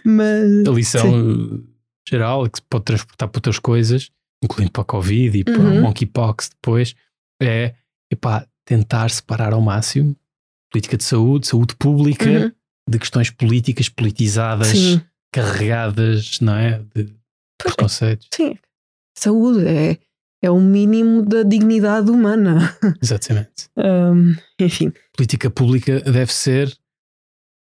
[0.03, 1.63] Mas, a lição sim.
[2.07, 4.09] geral que se pode transportar para outras coisas,
[4.43, 5.81] incluindo para a Covid e para uhum.
[5.81, 6.93] monkeypox depois,
[7.41, 7.73] é
[8.11, 10.15] epá, tentar separar ao máximo
[10.71, 12.51] política de saúde, saúde pública, uhum.
[12.89, 15.01] de questões políticas politizadas, sim.
[15.31, 16.81] carregadas, não é?
[16.95, 17.13] De
[17.57, 18.27] preconceitos.
[18.33, 18.57] Sim,
[19.17, 19.97] saúde é,
[20.41, 22.75] é o mínimo da dignidade humana.
[23.01, 23.69] Exatamente.
[23.77, 24.91] um, enfim.
[25.15, 26.77] Política pública deve ser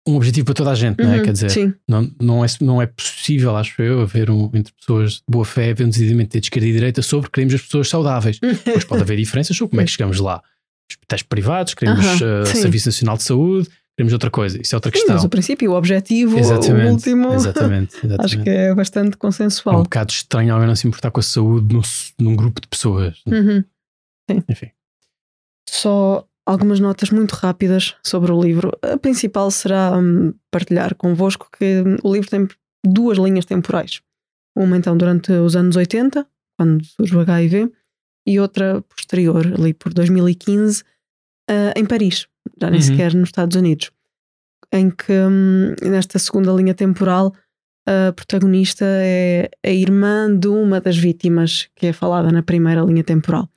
[0.07, 1.17] um objetivo para toda a gente, uhum, não é?
[1.17, 1.73] Uhum, Quer dizer, sim.
[1.87, 5.71] Não, não, é, não é possível, acho eu, haver um, entre pessoas de boa fé,
[5.71, 8.39] haver um decidimento de esquerda e direita sobre queremos as pessoas saudáveis.
[8.65, 10.41] Depois pode haver diferenças sobre como é que chegamos lá.
[10.91, 14.61] Hospitais privados, queremos uh, Serviço Nacional de Saúde, queremos outra coisa.
[14.61, 15.15] Isso é outra sim, questão.
[15.15, 17.33] Mas o princípio, o objetivo, exatamente, o último.
[17.33, 18.25] Exatamente, exatamente.
[18.25, 19.75] Acho que é bastante consensual.
[19.75, 21.81] É um bocado estranho alguém não se importar com a saúde num,
[22.19, 23.21] num grupo de pessoas.
[23.25, 23.63] Uhum.
[24.29, 24.43] Sim.
[24.49, 24.71] Enfim.
[25.69, 28.71] Só algumas notas muito rápidas sobre o livro.
[28.81, 32.47] A principal será um, partilhar convosco que o livro tem
[32.85, 34.01] duas linhas temporais.
[34.55, 37.71] Uma então durante os anos 80, quando surge o HIV,
[38.25, 42.27] e outra posterior, ali por 2015, uh, em Paris,
[42.59, 42.85] já nem uhum.
[42.85, 43.91] sequer nos Estados Unidos,
[44.71, 47.33] em que um, nesta segunda linha temporal
[47.85, 53.03] a protagonista é a irmã de uma das vítimas que é falada na primeira linha
[53.03, 53.49] temporal.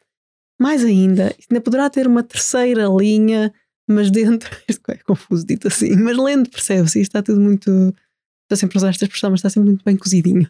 [0.61, 3.53] Mais ainda, ainda poderá ter uma terceira linha,
[3.89, 4.51] mas dentro.
[4.69, 7.01] Isto é confuso dito assim, mas lendo percebe-se.
[7.01, 7.95] Isto está tudo muito.
[8.43, 10.49] Estou sempre a usar esta expressão, mas está sempre muito bem cozidinho.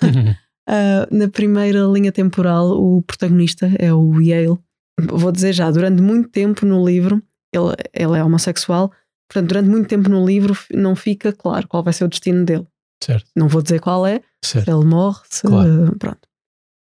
[0.68, 4.58] uh, na primeira linha temporal, o protagonista é o Yale.
[5.00, 8.92] Vou dizer já, durante muito tempo no livro, ele, ele é homossexual,
[9.28, 12.66] portanto, durante muito tempo no livro não fica claro qual vai ser o destino dele.
[13.02, 13.30] Certo.
[13.34, 14.64] Não vou dizer qual é, certo.
[14.64, 15.96] se ele morre, se, claro.
[15.98, 16.28] pronto.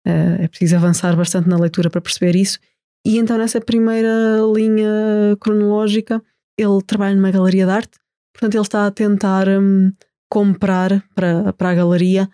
[0.06, 2.58] Uh, é preciso avançar bastante na leitura para perceber isso.
[3.06, 6.22] E então, nessa primeira linha cronológica,
[6.58, 7.98] ele trabalha numa galeria de arte,
[8.32, 9.92] portanto, ele está a tentar um,
[10.30, 12.28] comprar para, para a galeria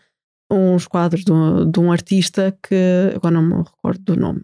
[0.53, 4.43] uns quadros de um, de um, artista que agora não me recordo do nome.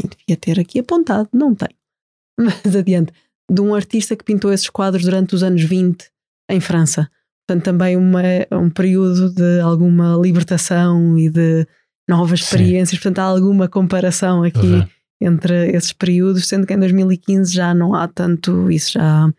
[0.00, 1.70] Devia ter aqui apontado, não tem.
[2.38, 3.12] Mas adiante.
[3.50, 6.10] De um artista que pintou esses quadros durante os anos 20
[6.50, 7.10] em França.
[7.46, 11.66] Portanto, também uma, um período de alguma libertação e de
[12.08, 12.96] novas experiências, Sim.
[12.96, 14.88] portanto há alguma comparação aqui uhum.
[15.20, 19.32] entre esses períodos, sendo que em 2015 já não há tanto isso, já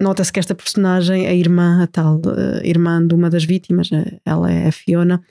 [0.00, 4.18] nota-se que esta personagem, a irmã, a tal uh, irmã de uma das vítimas, eh,
[4.24, 5.22] ela é a Fiona,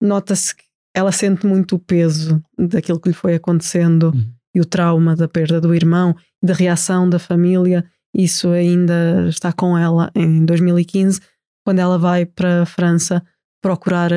[0.00, 4.32] nota-se que ela sente muito o peso daquilo que lhe foi acontecendo uhum.
[4.54, 9.76] e o trauma da perda do irmão da reação da família, isso ainda está com
[9.76, 11.20] ela em 2015,
[11.64, 13.22] quando ela vai para a França
[13.62, 14.12] procurar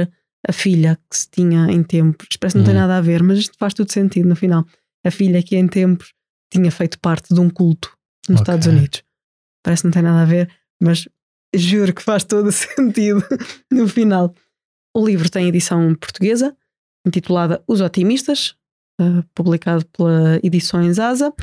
[0.48, 2.38] a filha que se tinha em tempos.
[2.40, 2.82] Parece que não tem uhum.
[2.82, 4.66] nada a ver, mas isto faz tudo sentido no final.
[5.06, 6.14] A filha que em tempos
[6.52, 7.92] tinha feito parte de um culto
[8.30, 8.56] nos okay.
[8.56, 9.04] Estados Unidos.
[9.64, 10.50] Parece que não tem nada a ver,
[10.82, 11.08] mas
[11.56, 13.24] juro que faz todo sentido
[13.72, 14.34] no final.
[14.96, 16.56] O livro tem edição portuguesa,
[17.06, 18.56] intitulada Os Otimistas,
[19.00, 21.34] uh, publicado pela Edições Asa,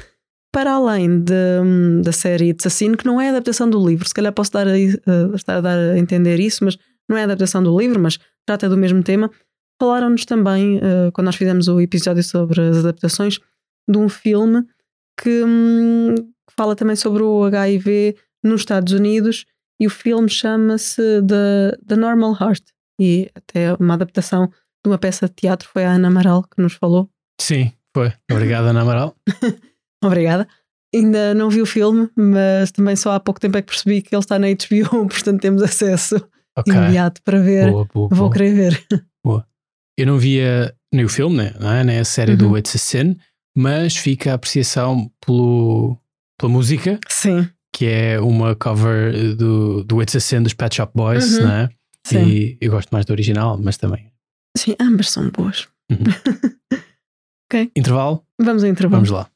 [0.52, 4.06] para além de, um, da série Assassino, que não é adaptação do livro.
[4.06, 6.78] Se calhar posso dar a, uh, estar a dar a entender isso, mas
[7.08, 9.30] não é adaptação do livro, mas trata do mesmo tema.
[9.80, 13.38] Falaram-nos também, uh, quando nós fizemos o episódio sobre as adaptações,
[13.88, 14.64] de um filme
[15.20, 16.14] que, hum,
[16.58, 19.46] fala também sobre o HIV nos Estados Unidos
[19.80, 22.64] e o filme chama-se The, The Normal Heart
[23.00, 26.72] e até uma adaptação de uma peça de teatro foi a Ana Amaral que nos
[26.72, 27.08] falou.
[27.40, 28.12] Sim, foi.
[28.28, 29.16] Obrigada, Ana Amaral.
[30.04, 30.48] Obrigada.
[30.92, 34.12] Ainda não vi o filme, mas também só há pouco tempo é que percebi que
[34.12, 36.16] ele está na HBO, portanto temos acesso
[36.58, 36.74] okay.
[36.74, 37.70] imediato para ver.
[37.70, 38.32] Boa, boa, Vou boa.
[38.32, 38.86] querer ver.
[39.24, 39.46] Boa.
[39.96, 41.52] Eu não via nem o filme, né?
[41.80, 41.84] é?
[41.84, 42.38] nem a série uhum.
[42.38, 43.16] do It's a Sin,
[43.56, 45.96] mas fica a apreciação pelo,
[46.38, 46.98] pela música.
[47.08, 47.48] Sim.
[47.72, 51.46] Que é uma cover do, do It's a Sin dos Pet Shop Boys, uhum.
[51.46, 51.68] né?
[52.06, 52.26] Sim.
[52.26, 54.10] E eu gosto mais do original, mas também.
[54.56, 55.68] Sim, ambas são boas.
[55.90, 55.98] Uhum.
[57.50, 57.70] ok.
[57.76, 58.24] Intervalo?
[58.40, 59.04] Vamos ao intervalo.
[59.04, 59.30] Vamos lá.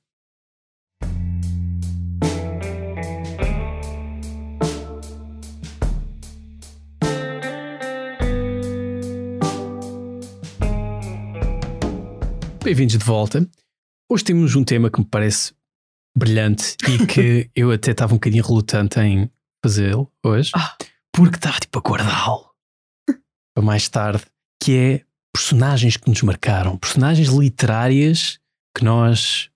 [12.65, 13.47] Bem-vindos de volta.
[14.09, 15.53] Hoje temos um tema que me parece
[16.17, 19.31] brilhante e que eu até estava um bocadinho relutante em
[19.65, 20.77] fazê-lo hoje, ah.
[21.13, 22.51] porque estava tipo a guardá-lo
[23.55, 24.25] para mais tarde,
[24.63, 28.39] que é personagens que nos marcaram, personagens literárias
[28.77, 29.51] que nós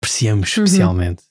[0.00, 0.64] apreciamos uhum.
[0.64, 1.30] especialmente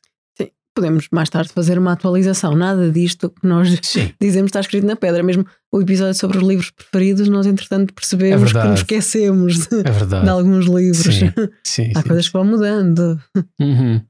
[0.80, 2.56] podemos mais tarde fazer uma atualização.
[2.56, 4.14] Nada disto que nós Sim.
[4.20, 5.22] dizemos está escrito na pedra.
[5.22, 9.80] Mesmo o episódio sobre os livros preferidos, nós entretanto percebemos é que nos esquecemos de,
[9.80, 11.16] é de alguns livros.
[11.16, 11.32] Sim.
[11.64, 13.20] Sim, Há coisas que vão mudando.
[13.60, 14.02] Uhum.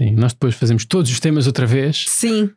[0.00, 2.04] Sim, nós depois fazemos todos os temas outra vez.
[2.08, 2.50] Sim.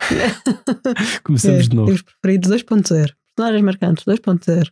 [1.24, 1.92] Começamos é, de novo.
[1.92, 3.14] Livros preferidos 2.0.
[3.36, 4.70] Personagens marcantes 2.0.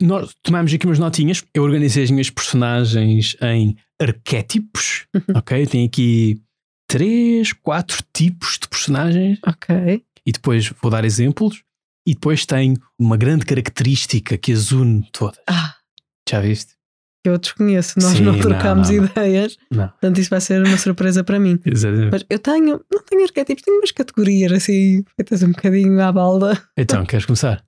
[0.00, 1.44] Nós tomamos aqui umas notinhas.
[1.54, 5.06] Eu organizei as minhas personagens em arquétipos.
[5.14, 5.36] Uhum.
[5.36, 5.66] ok?
[5.66, 6.40] Tem aqui
[6.88, 9.38] três, quatro tipos de personagens.
[9.46, 10.02] Ok.
[10.24, 11.62] E depois vou dar exemplos.
[12.06, 15.38] E depois tem uma grande característica que as une todas.
[15.46, 15.76] Ah.
[16.28, 16.74] Já viste?
[17.24, 19.56] Eu desconheço, nós Sim, não trocámos não, não, ideias.
[19.70, 19.88] Não.
[19.88, 21.58] Portanto, isso vai ser uma surpresa para mim.
[21.64, 22.10] Exatamente.
[22.10, 26.60] Mas eu tenho, não tenho arquétipos, tenho umas categorias assim, feitas um bocadinho à balda.
[26.76, 27.64] Então, queres começar?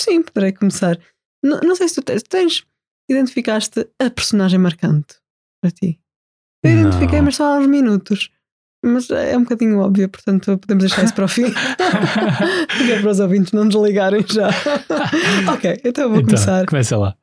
[0.00, 0.98] Sim, poderei começar.
[1.42, 2.66] Não, não sei se tu tens, tens,
[3.08, 5.16] identificaste a personagem marcante
[5.62, 5.98] para ti.
[6.62, 8.30] Eu identifiquei, mas só há uns minutos.
[8.84, 11.44] Mas é um bocadinho óbvio, portanto podemos deixar isso para o fim.
[12.78, 14.48] que é para os ouvintes não desligarem já.
[15.52, 16.66] ok, então vou então, começar.
[16.66, 17.14] Começa lá.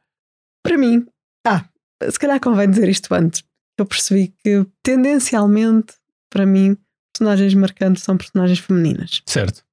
[0.63, 1.05] Para mim,
[1.47, 1.65] ah,
[2.09, 3.43] se calhar convém dizer isto antes.
[3.77, 5.93] Eu percebi que tendencialmente,
[6.29, 6.77] para mim,
[7.13, 9.21] personagens marcantes são personagens femininas.
[9.25, 9.63] Certo.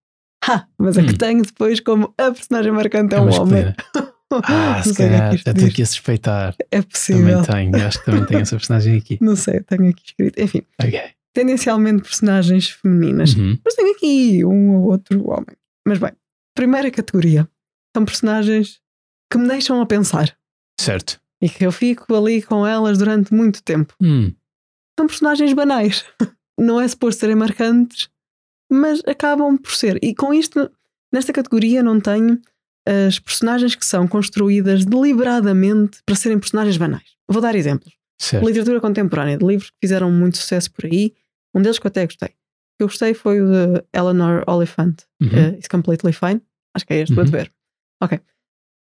[0.46, 1.06] Ah, mas a hum.
[1.06, 3.74] que tenho depois como a personagem marcante é, é um homem.
[4.42, 6.56] Ah, se calhar, já estou aqui a suspeitar.
[6.68, 7.44] É possível.
[7.44, 9.16] Também tenho, acho que também tenho essa personagem aqui.
[9.20, 10.40] Não sei, tenho aqui escrito.
[10.40, 10.62] Enfim.
[10.82, 11.00] Ok
[11.34, 13.34] tendencialmente personagens femininas.
[13.34, 13.58] Uhum.
[13.62, 15.56] Mas tem aqui um ou outro homem.
[15.86, 16.12] Mas bem,
[16.54, 17.46] primeira categoria
[17.94, 18.80] são personagens
[19.30, 20.34] que me deixam a pensar.
[20.80, 21.20] Certo.
[21.42, 23.94] E que eu fico ali com elas durante muito tempo.
[24.02, 24.32] Hum.
[24.98, 26.04] São personagens banais.
[26.58, 28.08] Não é suposto serem marcantes,
[28.70, 29.98] mas acabam por ser.
[30.02, 30.70] E com isto,
[31.12, 32.40] nesta categoria, não tenho
[32.86, 37.16] as personagens que são construídas deliberadamente para serem personagens banais.
[37.28, 37.92] Vou dar exemplos.
[38.20, 38.46] Certo.
[38.46, 41.12] Literatura contemporânea, de livros que fizeram muito sucesso por aí
[41.54, 42.28] um deles que eu até gostei.
[42.28, 45.02] O que eu gostei foi o de Eleanor Oliphant.
[45.22, 45.28] Uhum.
[45.28, 46.42] Uh, It's Completely Fine.
[46.74, 47.22] Acho que é este, uhum.
[47.22, 47.52] vou ver.
[48.02, 48.20] Ok.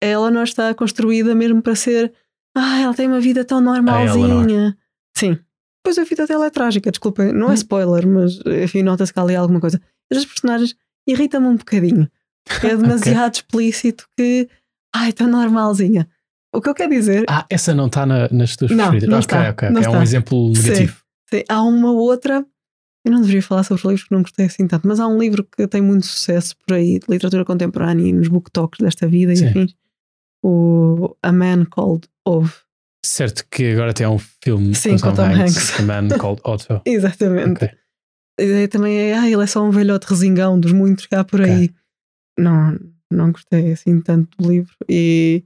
[0.03, 2.11] A Eleanor está construída mesmo para ser.
[2.55, 4.77] Ah, ela tem uma vida tão normalzinha.
[5.15, 5.37] Sim.
[5.83, 7.33] Pois a vida dela é trágica, desculpem.
[7.33, 7.53] Não é uhum.
[7.53, 9.81] spoiler, mas enfim, nota-se que ali alguma coisa.
[10.11, 10.75] As personagens
[11.07, 12.09] irritam-me um bocadinho.
[12.63, 13.41] É demasiado okay.
[13.41, 14.47] explícito que.
[14.95, 16.07] Ai, tão normalzinha.
[16.53, 17.25] O que eu quero dizer.
[17.27, 19.09] Ah, essa não está na, nas tuas não, preferidas.
[19.09, 19.83] Não ok, está, ok, ok.
[19.83, 20.93] É um exemplo negativo.
[21.31, 21.43] Sim, sim.
[21.49, 22.45] Há uma outra
[23.05, 25.17] eu não deveria falar sobre os livros que não gostei assim tanto, mas há um
[25.17, 29.07] livro que tem muito sucesso por aí, de literatura contemporânea e nos book talks desta
[29.07, 29.45] vida Sim.
[29.45, 29.75] e afins.
[30.41, 32.53] O A Man Called Ove.
[33.05, 35.79] Certo que agora tem um filme Sim, com, Tom, Tom Hanks, Hanks.
[35.79, 36.81] A Man Called Otto.
[36.85, 37.65] Exatamente.
[37.65, 37.77] Okay.
[38.39, 41.23] A ideia também é, ah, ele é só um velhote resingão dos muitos que há
[41.23, 41.65] por aí.
[41.65, 41.75] Okay.
[42.39, 42.79] Não,
[43.11, 45.43] não gostei assim tanto do livro e,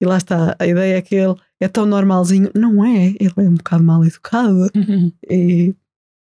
[0.00, 2.50] e lá está, a ideia é que ele é tão normalzinho.
[2.54, 5.12] Não é, ele é um bocado mal educado uhum.
[5.28, 5.74] e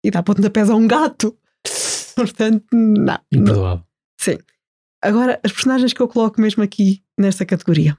[0.06, 1.36] e dá pontapés a um gato.
[2.14, 3.18] Portanto, não.
[3.32, 3.84] Imperdoável.
[4.20, 4.38] Sim.
[5.02, 7.98] Agora, as personagens que eu coloco mesmo aqui nesta categoria.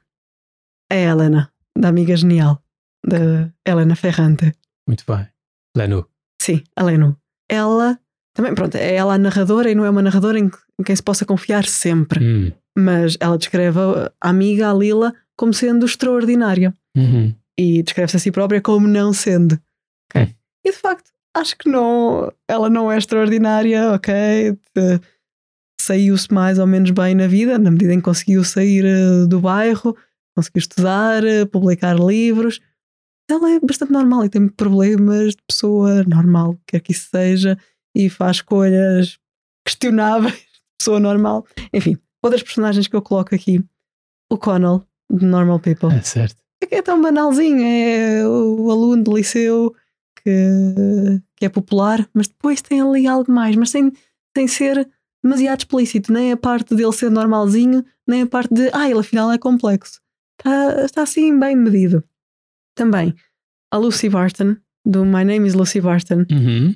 [0.90, 2.62] A Helena, da Amiga Genial,
[3.06, 4.54] da Helena Ferrante.
[4.88, 5.28] Muito bem.
[5.76, 6.06] Lenu.
[6.42, 7.18] Sim, a Lenu.
[7.50, 8.00] Ela,
[8.34, 10.50] também, pronto, é ela a narradora e não é uma narradora em,
[10.84, 12.24] quem se possa confiar sempre.
[12.24, 12.52] Hum.
[12.78, 16.74] Mas ela descreve a amiga, a Lila, como sendo extraordinária.
[16.96, 17.34] Uhum.
[17.58, 19.60] E descreve-se a si própria como não sendo.
[20.10, 20.36] Okay.
[20.66, 24.58] E de facto, acho que não, ela não é extraordinária, ok?
[25.82, 29.40] Saiu-se mais ou menos bem na vida, na medida em que conseguiu sair uh, do
[29.40, 29.96] bairro,
[30.38, 32.60] conseguiu estudar, uh, publicar livros.
[33.30, 37.58] Ela é bastante normal e tem problemas de pessoa normal, quer que isso seja,
[37.96, 39.18] e faz escolhas
[39.66, 41.46] questionáveis de pessoa normal.
[41.74, 43.64] Enfim, outras personagens que eu coloco aqui.
[44.30, 45.94] O Connell, de Normal People.
[45.94, 46.36] É certo.
[46.64, 49.74] É, é tão banalzinho, é o aluno de liceu
[50.22, 53.92] que, que é popular, mas depois tem ali algo mais, mas sem,
[54.36, 54.88] sem ser
[55.24, 59.32] demasiado explícito, nem a parte dele ser normalzinho, nem a parte de, ah, ele afinal
[59.32, 60.02] é complexo.
[60.40, 62.04] Está, está assim bem medido.
[62.76, 63.14] Também,
[63.72, 66.76] a Lucy Barton, do My Name is Lucy Barton, Uhum.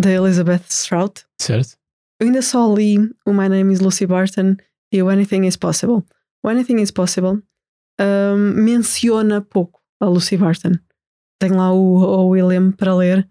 [0.00, 1.24] da Elizabeth Strout.
[1.40, 1.76] Certo.
[2.20, 4.56] Eu ainda só li o My Name is Lucy Barton
[4.92, 6.02] e o Anything is Possible.
[6.44, 7.42] O Anything is Possible
[8.00, 10.72] um, menciona pouco a Lucy Barton.
[11.40, 13.28] Tem lá o, o William para ler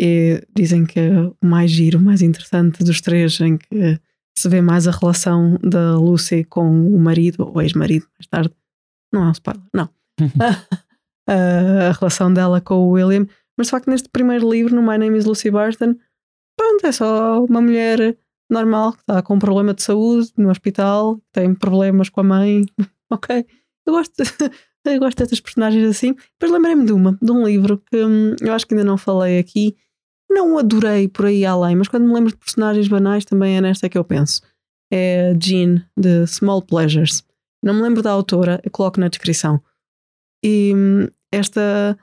[0.00, 4.00] e dizem que é o mais giro, o mais interessante dos três, em que
[4.38, 8.54] se vê mais a relação da Lucy com o marido, ou ex-marido, mais tarde.
[9.12, 9.88] Não é um spoiler, não.
[11.28, 13.26] a, a relação dela com o William.
[13.56, 15.96] Mas de facto, neste primeiro livro, no My Name is Lucy Barton,
[16.56, 18.16] pronto, é só uma mulher
[18.50, 22.64] normal que está com um problema de saúde no hospital, tem problemas com a mãe.
[23.10, 23.44] ok.
[23.86, 24.14] Eu gosto,
[24.84, 26.14] eu gosto destas personagens assim.
[26.38, 29.38] Depois lembrei-me de uma, de um livro que hum, eu acho que ainda não falei
[29.38, 29.76] aqui.
[30.30, 33.88] Não adorei por aí além, mas quando me lembro de personagens banais também é nesta
[33.88, 34.42] que eu penso.
[34.92, 37.24] É Jean, de Small Pleasures.
[37.62, 39.62] Não me lembro da autora, eu coloco na descrição.
[40.44, 41.98] E hum, esta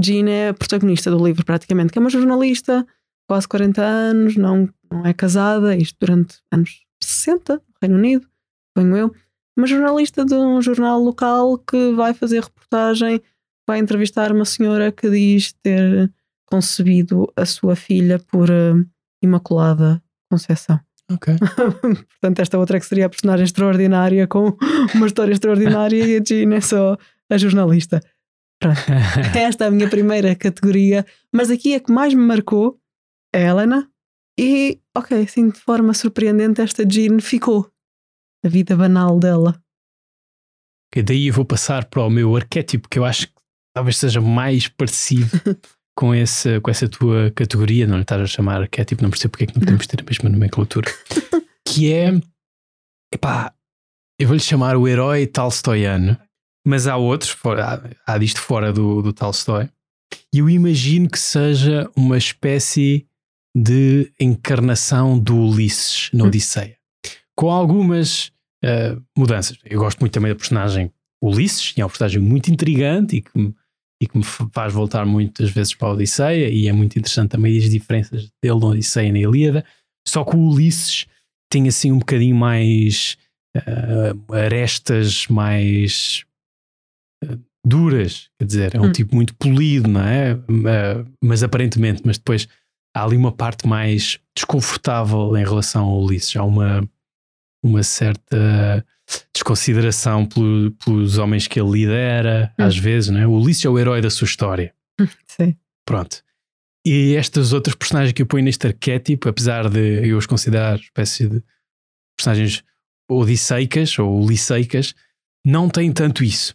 [0.00, 2.86] Jean é a protagonista do livro, praticamente, que é uma jornalista,
[3.28, 8.28] quase 40 anos, não, não é casada, isto durante anos 60, no Reino Unido,
[8.76, 9.14] venho eu.
[9.56, 13.20] Uma jornalista de um jornal local que vai fazer reportagem,
[13.68, 16.12] vai entrevistar uma senhora que diz ter
[16.46, 18.86] concebido a sua filha por uh,
[19.22, 20.87] Imaculada Conceição.
[21.10, 21.34] Ok.
[22.10, 24.56] Portanto, esta outra que seria a personagem extraordinária com
[24.94, 26.96] uma história extraordinária e a Jean é só
[27.30, 28.00] a jornalista.
[28.60, 28.80] Pronto.
[29.38, 32.80] Esta é a minha primeira categoria, mas aqui a que mais me marcou
[33.32, 33.88] é a Helena.
[34.38, 37.70] E, ok, assim de forma surpreendente, esta Jean ficou.
[38.44, 39.60] A vida banal dela.
[41.04, 43.34] Daí eu vou passar para o meu arquétipo, que eu acho que
[43.74, 45.28] talvez seja mais parecido
[45.98, 47.84] com, esse, com essa tua categoria.
[47.84, 50.04] Não lhe estás a chamar arquétipo, não percebo porque é que não podemos ter a
[50.04, 50.88] mesma nomenclatura.
[51.66, 52.12] que é,
[53.12, 53.52] epá,
[54.16, 56.16] eu vou-lhe chamar o herói Tolstoyano,
[56.64, 59.68] mas há outros, há, há disto fora do, do Tolstói,
[60.32, 63.04] e eu imagino que seja uma espécie
[63.52, 66.76] de encarnação do Ulisses na Odisseia,
[67.34, 68.28] com algumas
[68.64, 69.58] uh, mudanças.
[69.64, 73.52] Eu gosto muito também da personagem Ulisses, é uma personagem muito intrigante e que, me,
[74.00, 77.56] e que me faz voltar muitas vezes para a Odisseia, e é muito interessante também
[77.58, 79.64] as diferenças dele na Odisseia e na Ilíada.
[80.06, 81.06] Só que o Ulisses
[81.50, 83.16] tem assim um bocadinho mais
[83.56, 86.24] uh, arestas mais
[87.24, 88.92] uh, duras, quer dizer, é um Hum.
[88.92, 90.34] tipo muito polido, não é?
[90.34, 92.48] Uh, mas aparentemente, mas depois
[92.96, 96.36] há ali uma parte mais desconfortável em relação ao Ulisses.
[96.36, 96.88] Há uma,
[97.64, 98.84] uma certa
[99.34, 102.64] desconsideração pelo- pelos homens que ele lidera, Hum.
[102.64, 103.26] às vezes, não é?
[103.26, 104.74] O Ulisses é o herói da sua história.
[105.26, 105.56] Sim.
[105.86, 106.22] Pronto.
[106.86, 111.28] E estas outras personagens que eu ponho neste arquétipo, apesar de eu os considerar espécie
[111.28, 111.42] de
[112.16, 112.62] personagens
[113.10, 114.94] odisseicas ou ulisseicas,
[115.44, 116.54] não têm tanto isso.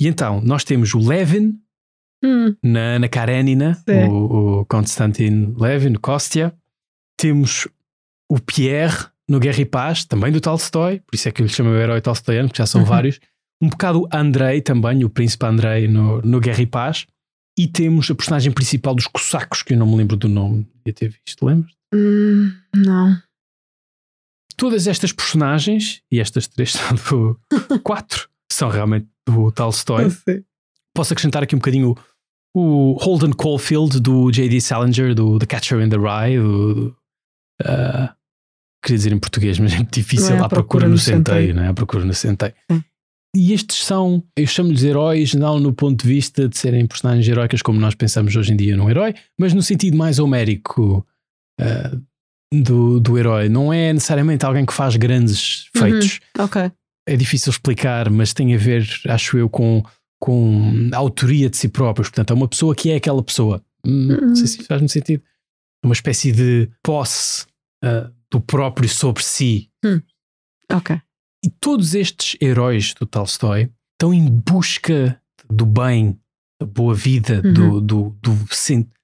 [0.00, 1.58] E então, nós temos o Levin
[2.22, 4.04] Hum, na, na Karenina, Sim.
[4.08, 6.54] o, o Konstantin Levin, Kostya.
[7.18, 7.66] Temos
[8.30, 11.52] o Pierre no Guerra e Paz, também do Tolstói, por isso é que eu lhe
[11.52, 12.86] chamo o herói tolstoiano, porque já são Uhum.
[12.86, 13.20] vários.
[13.62, 17.06] Um bocado Andrei também, o príncipe Andrei no, no Guerra e Paz.
[17.58, 20.92] E temos a personagem principal dos cossacos, que eu não me lembro do nome, devia
[20.94, 21.72] ter visto, lembras?
[21.94, 23.20] hum, não.
[24.56, 30.08] Todas estas personagens, e estas três são do quatro, são realmente do Tolstói.
[30.94, 31.94] Posso acrescentar aqui um bocadinho
[32.54, 34.60] o Holden Caulfield do J.D.
[34.60, 36.96] Salinger, do The Catcher in the Rye, do,
[37.64, 38.14] ah,
[38.82, 40.30] queria dizer em português, mas é muito difícil.
[40.30, 41.68] Não é à procura, no centeio, não é?
[41.68, 42.52] À procura no centeio.
[42.70, 42.82] Sim.
[43.36, 47.62] E estes são, eu chamo-lhes heróis, não no ponto de vista de serem personagens heróicas
[47.62, 51.06] como nós pensamos hoje em dia num herói, mas no sentido mais homérico
[51.60, 51.96] ah,
[52.52, 53.48] do, do herói.
[53.48, 55.82] Não é necessariamente alguém que faz grandes Uhum.
[55.82, 56.72] feitos Ok.
[57.08, 59.80] é difícil explicar, mas tem a ver, acho eu, com,
[60.20, 62.08] com a autoria de si próprios.
[62.08, 63.62] Portanto, é uma pessoa que é aquela pessoa.
[63.86, 65.22] Hum, Não sei se isso faz muito sentido.
[65.84, 67.46] Uma espécie de posse
[67.84, 69.70] ah, do próprio sobre si.
[70.72, 71.00] Ok.
[71.44, 75.20] E todos estes heróis do Tolstói estão em busca
[75.50, 76.18] do bem,
[76.60, 77.52] da boa vida, Uhum.
[77.52, 78.34] do, do, do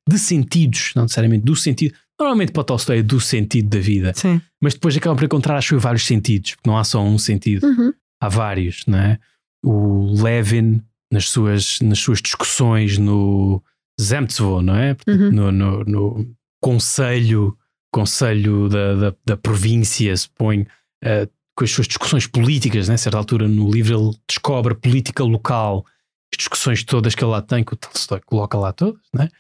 [0.09, 1.95] de sentidos, não necessariamente do sentido.
[2.21, 4.41] Normalmente para o Tolstói é do sentido da vida, Sim.
[4.63, 7.67] mas depois acabam por encontrar, acho eu, vários sentidos, porque não há só um sentido
[7.67, 7.93] Uhum.
[8.23, 9.19] há vários, não é?
[9.65, 10.81] O Levin,
[11.13, 13.63] nas suas, nas suas discussões no
[14.01, 14.97] Zemstvo, não é?
[15.09, 15.33] Uhum.
[15.33, 17.57] No, no, no conselho,
[17.97, 20.67] conselho da, da, da província, se põe
[21.03, 21.27] eh,
[21.57, 22.95] com as suas discussões políticas, né?
[22.95, 25.87] a certa altura no livro ele descobre a política local,
[26.31, 29.31] as discussões todas que ele lá tem, que o Tolstói coloca lá todas, né?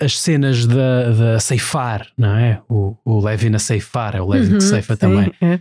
[0.00, 2.60] as cenas da, da ceifar, não é?
[2.68, 5.32] O, o Levin a ceifar, é o Levin uhum, que ceifa sim, também.
[5.40, 5.60] É.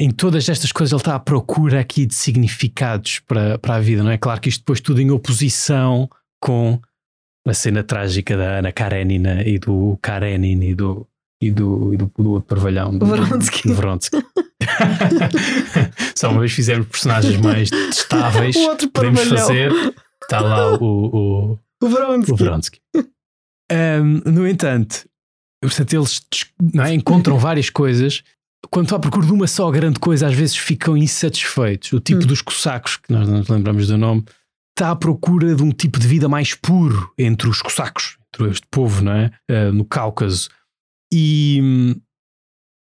[0.00, 4.02] Em todas estas coisas ele está à procura aqui de significados para, para a vida,
[4.02, 4.18] não é?
[4.18, 6.08] Claro que isto depois tudo em oposição
[6.40, 6.80] com
[7.46, 11.06] a cena trágica da Ana Karenina e do Karenin e do,
[11.40, 13.68] e do, e do, do outro parvalhão do Vronsky.
[13.68, 14.16] Do Vronsky.
[16.16, 18.56] Só uma vez fizemos personagens mais testáveis,
[18.92, 19.72] podemos fazer.
[20.22, 22.32] Está lá o, o, o Vronsky.
[22.32, 22.80] O Vronsky.
[23.70, 25.06] Um, no entanto,
[25.60, 26.20] portanto, eles
[26.74, 28.22] não é, encontram várias coisas.
[28.70, 31.92] Quando estão à procura de uma só grande coisa, às vezes ficam insatisfeitos.
[31.92, 32.26] O tipo hum.
[32.26, 34.24] dos cossacos, que nós não nos lembramos do nome,
[34.76, 38.66] está à procura de um tipo de vida mais puro entre os cossacos, entre este
[38.70, 39.30] povo, não é?
[39.50, 40.48] Uh, no Cáucaso.
[41.12, 41.96] E,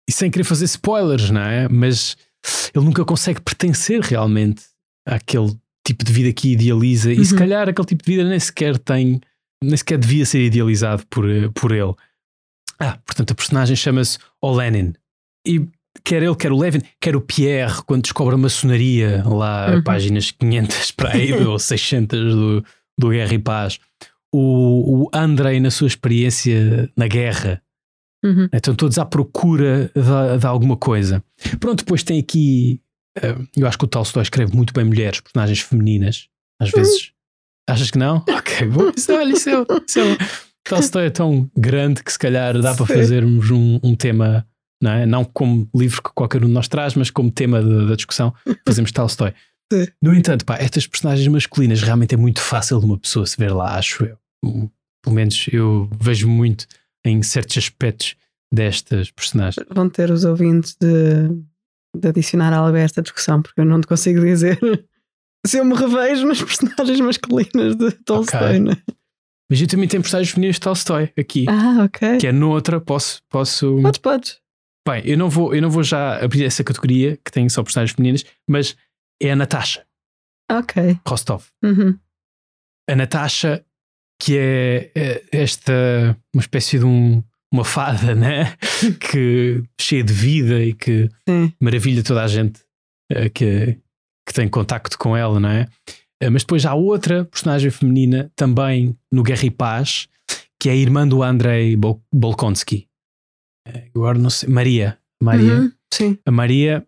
[0.09, 1.69] e sem querer fazer spoilers, não é?
[1.69, 2.17] Mas
[2.75, 4.65] ele nunca consegue pertencer realmente
[5.07, 5.55] àquele
[5.87, 7.11] tipo de vida que idealiza.
[7.11, 7.21] Uhum.
[7.21, 7.39] E se uhum.
[7.39, 9.21] calhar aquele tipo de vida nem sequer tem
[9.63, 11.95] nem sequer devia ser idealizado por, por ele.
[12.79, 14.93] Ah, portanto, a personagem chama-se Olenin.
[15.47, 15.67] E
[16.05, 19.83] quer ele, quer o Levin, quer o Pierre, quando descobre a maçonaria, lá uhum.
[19.83, 22.65] páginas 500 para aí, ou 600 do,
[22.99, 23.79] do Guerra e Paz.
[24.33, 27.63] O, o Andrei, na sua experiência na guerra.
[28.25, 28.49] Uhum.
[28.53, 31.23] Estão todos à procura de, de, alguma coisa.
[31.61, 32.81] Pronto, depois tem aqui.
[33.19, 36.29] Uh, eu acho que o Tolstói escreve muito bem mulheres, personagens femininas.
[36.61, 36.81] Às uhum.
[36.81, 37.17] vezes
[37.69, 38.25] Achas que não?
[38.31, 38.93] Ok, bom.
[38.97, 39.55] Isso, olha, isso é,
[39.87, 40.17] isso é,
[40.69, 44.47] Tolstói é tão grande que se calhar dá para fazermos um, um, tema,
[44.81, 45.07] não é?
[45.07, 48.33] Não como livro que qualquer um de nós traz, mas como tema da, da discussão,
[48.67, 49.35] fazemos Tolstói.
[49.73, 49.87] Sim.
[50.01, 53.53] No entanto, pá, estas personagens masculinas realmente é muito fácil de uma pessoa se ver
[53.53, 54.17] lá, acho eu.
[55.03, 56.67] Pelo menos eu vejo muito
[57.07, 58.17] em certos aspectos
[58.53, 59.67] destas personagens.
[59.71, 61.29] Vão ter os ouvintes de,
[61.97, 64.59] de adicionar algo a esta discussão, porque eu não te consigo dizer
[65.47, 68.61] se eu me revejo nas personagens masculinas de Tolstói, okay.
[68.61, 68.77] né?
[69.49, 71.47] Mas eu também tenho personagens femininas de Tolstói aqui.
[71.49, 72.19] Ah, ok.
[72.19, 73.23] Que é noutra, posso.
[73.29, 73.81] posso...
[73.81, 74.41] Podes, podes.
[74.87, 77.95] Bem, eu não, vou, eu não vou já abrir essa categoria que tem só personagens
[77.95, 78.77] femininas, mas
[79.21, 79.85] é a Natasha.
[80.51, 80.99] Ok.
[81.07, 81.45] Rostov.
[81.65, 81.99] Uhum.
[82.89, 83.65] A Natasha,
[84.19, 88.57] que é, é esta, uma espécie de um, uma fada, né?
[89.01, 91.53] que cheia de vida e que Sim.
[91.61, 92.61] maravilha toda a gente
[93.11, 93.79] eh, que,
[94.27, 95.67] que tem contacto com ela, não é?
[96.21, 100.09] Eh, mas depois há outra personagem feminina também no Guerra e Paz,
[100.61, 101.77] que é a irmã do Andrei
[102.13, 102.89] Bolkonsky.
[103.69, 104.99] Eh, agora não sei, Maria.
[105.23, 105.61] Maria.
[105.61, 106.19] Uhum, sim.
[106.27, 106.87] A Maria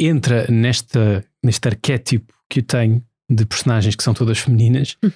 [0.00, 5.10] entra nesta, neste arquétipo que eu tenho de personagens que são todas femininas, hum.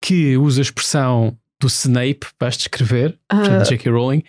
[0.00, 3.64] Que usa a expressão do Snape para descrever, uh.
[3.64, 3.90] J.K.
[3.90, 4.22] Rowling,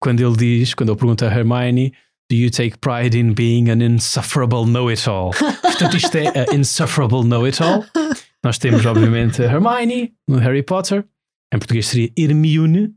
[0.00, 1.92] quando ele diz, quando ele pergunta a Hermione
[2.30, 5.32] Do you take pride in being an insufferable know-it-all?
[5.62, 7.84] Portanto, isto é a insufferable know-it-all.
[8.42, 11.04] Nós temos, obviamente, a Hermione no Harry Potter.
[11.52, 12.94] Em português seria Hermione,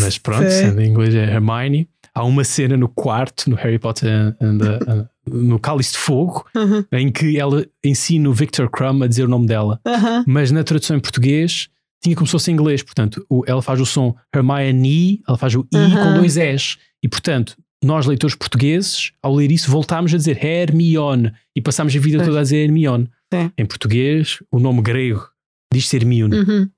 [0.00, 1.88] mas pronto, sendo em inglês é Hermione.
[2.14, 6.60] Há uma cena no quarto, no Harry Potter and uh, no Cálice de Fogo, uh
[6.60, 6.86] -huh.
[6.92, 9.80] em que ela ensina o Victor Crumb a dizer o nome dela.
[9.84, 10.24] Uh -huh.
[10.26, 11.68] Mas na tradução em português
[12.02, 12.82] tinha como se fosse em inglês.
[12.82, 16.02] Portanto, o, ela faz o som Hermione, ela faz o I -huh.
[16.02, 16.76] com dois S.
[17.02, 21.98] E portanto, nós, leitores portugueses, ao ler isso, voltámos a dizer Hermione e passámos a
[21.98, 23.08] vida toda a dizer Hermione.
[23.32, 23.50] É.
[23.58, 25.28] Em português, o nome grego
[25.72, 26.36] diz ser Hermione.
[26.36, 26.70] Uhum.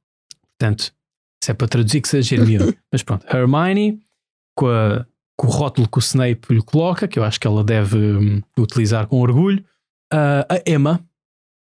[0.58, 0.92] Portanto,
[1.42, 2.76] se é para traduzir que seja Hermione.
[2.92, 4.00] Mas pronto, Hermione,
[4.56, 5.06] com, a,
[5.38, 8.42] com, o rótulo que o Snape lhe coloca, que eu acho que ela deve um,
[8.58, 9.64] utilizar com orgulho.
[10.12, 11.00] Uh, a Emma,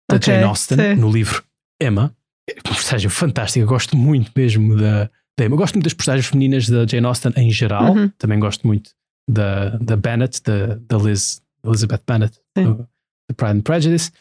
[0.10, 0.96] da okay, Jane Austen, sim.
[0.96, 1.44] no livro
[1.82, 2.16] Emma.
[2.50, 5.56] É uma personagem fantástica, gosto muito mesmo da, da Emma.
[5.56, 7.94] Gosto muito das personagens femininas da Jane Austen em geral.
[7.94, 8.10] Uhum.
[8.18, 8.92] Também gosto muito
[9.30, 12.88] da, da Bennett, da, da Liz, Elizabeth Bennett, do,
[13.36, 14.12] Pride and Prejudice,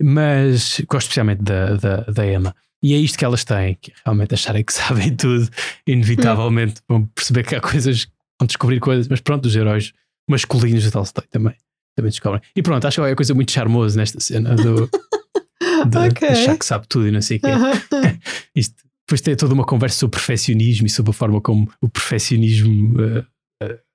[0.00, 2.54] mas gosto especialmente da, da, da, Emma.
[2.82, 5.48] E é isto que elas têm, que realmente acharem que sabem tudo,
[5.86, 8.06] inevitavelmente vão perceber que há coisas,
[8.42, 9.92] vão descobrir coisas, mas pronto, os heróis
[10.28, 11.54] masculinos de Tolstói também,
[11.96, 12.42] também descobrem.
[12.54, 14.88] E pronto, acho que é uma coisa muito charmosa nesta cena do,
[15.88, 16.28] de okay.
[16.28, 17.48] achar que sabe tudo e não sei o quê.
[18.54, 18.74] Isto,
[19.06, 23.26] depois tem toda uma conversa sobre perfeccionismo e sobre a forma como o perfeccionismo uh,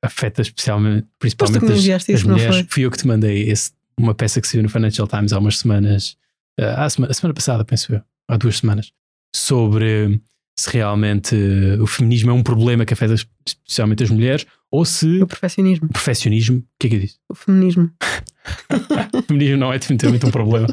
[0.01, 2.65] afeta especialmente, principalmente as, as mulheres.
[2.69, 5.59] Fui eu que te mandei esse, uma peça que saiu no Financial Times há umas
[5.59, 6.17] semanas,
[6.59, 8.91] uh, há semana, a semana passada, penso eu, há duas semanas,
[9.35, 10.21] sobre
[10.59, 13.13] se realmente uh, o feminismo é um problema que afeta
[13.45, 15.21] especialmente as mulheres ou se.
[15.21, 15.87] O perfeccionismo.
[15.87, 16.57] O perfeccionismo.
[16.57, 17.17] O que é que eu disse?
[17.29, 17.91] O feminismo.
[19.13, 20.67] o feminismo não é definitivamente um problema.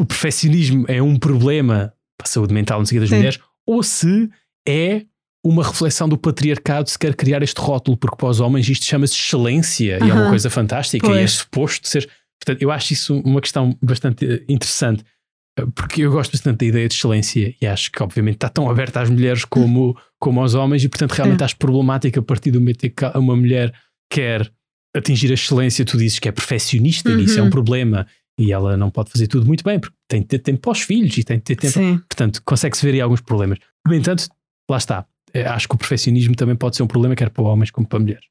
[0.00, 3.16] O perfeccionismo é um problema para a saúde mental não sei, das Sim.
[3.16, 4.30] mulheres ou se
[4.66, 5.02] é
[5.44, 9.14] uma reflexão do patriarcado se quer criar este rótulo, porque para os homens isto chama-se
[9.14, 11.20] excelência e é uma coisa fantástica pois.
[11.20, 12.08] e é suposto ser.
[12.40, 15.04] Portanto, eu acho isso uma questão bastante interessante,
[15.74, 19.00] porque eu gosto bastante da ideia de excelência e acho que, obviamente, está tão aberta
[19.00, 21.44] às mulheres como como aos homens, e portanto realmente é.
[21.44, 23.72] acho problemático a partir do momento que uma mulher
[24.10, 24.50] quer
[24.96, 27.18] atingir a excelência, tu dizes que é perfeccionista uhum.
[27.18, 27.50] e isso é um uhum.
[27.50, 28.06] problema.
[28.38, 30.80] E ela não pode fazer tudo muito bem, porque tem de ter tempo para os
[30.80, 31.72] filhos e tem de ter tempo.
[31.72, 31.98] Sim.
[31.98, 33.58] Portanto, consegue-se ver aí alguns problemas.
[33.86, 34.28] No entanto,
[34.70, 35.06] lá está.
[35.32, 37.98] É, acho que o perfeccionismo também pode ser um problema, quer para homens como para
[37.98, 38.24] mulheres.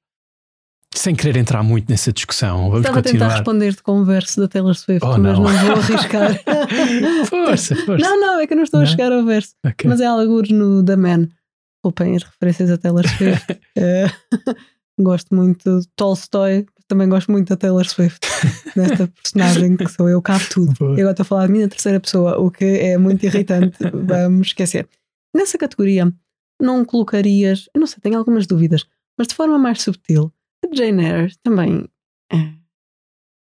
[0.96, 3.26] Sem querer entrar muito nessa discussão, vamos Estava continuar.
[3.26, 5.43] a tentar responder-te com um verso da Taylor Swift, oh, mas não.
[5.43, 6.41] não vou arriscar.
[7.28, 8.06] força, força.
[8.10, 8.88] Não, não, é que eu não estou não?
[8.88, 9.54] a chegar ao verso.
[9.66, 9.89] Okay.
[9.89, 11.28] Mas é alguns no The Man.
[11.76, 13.52] Desculpem as referências a Taylor Swift.
[13.52, 14.56] uh,
[15.04, 18.26] gosto muito de Tolstói, também gosto muito da Taylor Swift,
[18.76, 20.74] nesta personagem que sou eu, cabe tudo.
[20.80, 20.91] Boa.
[20.91, 23.78] E agora estou a falar de mim na terceira pessoa, o que é muito irritante.
[23.93, 24.88] Vamos esquecer.
[25.36, 26.12] Nessa categoria,
[26.60, 28.86] não colocarias, eu não sei, tenho algumas dúvidas,
[29.18, 30.32] mas de forma mais subtil,
[30.74, 31.88] Jane Eyre também
[32.32, 32.57] é um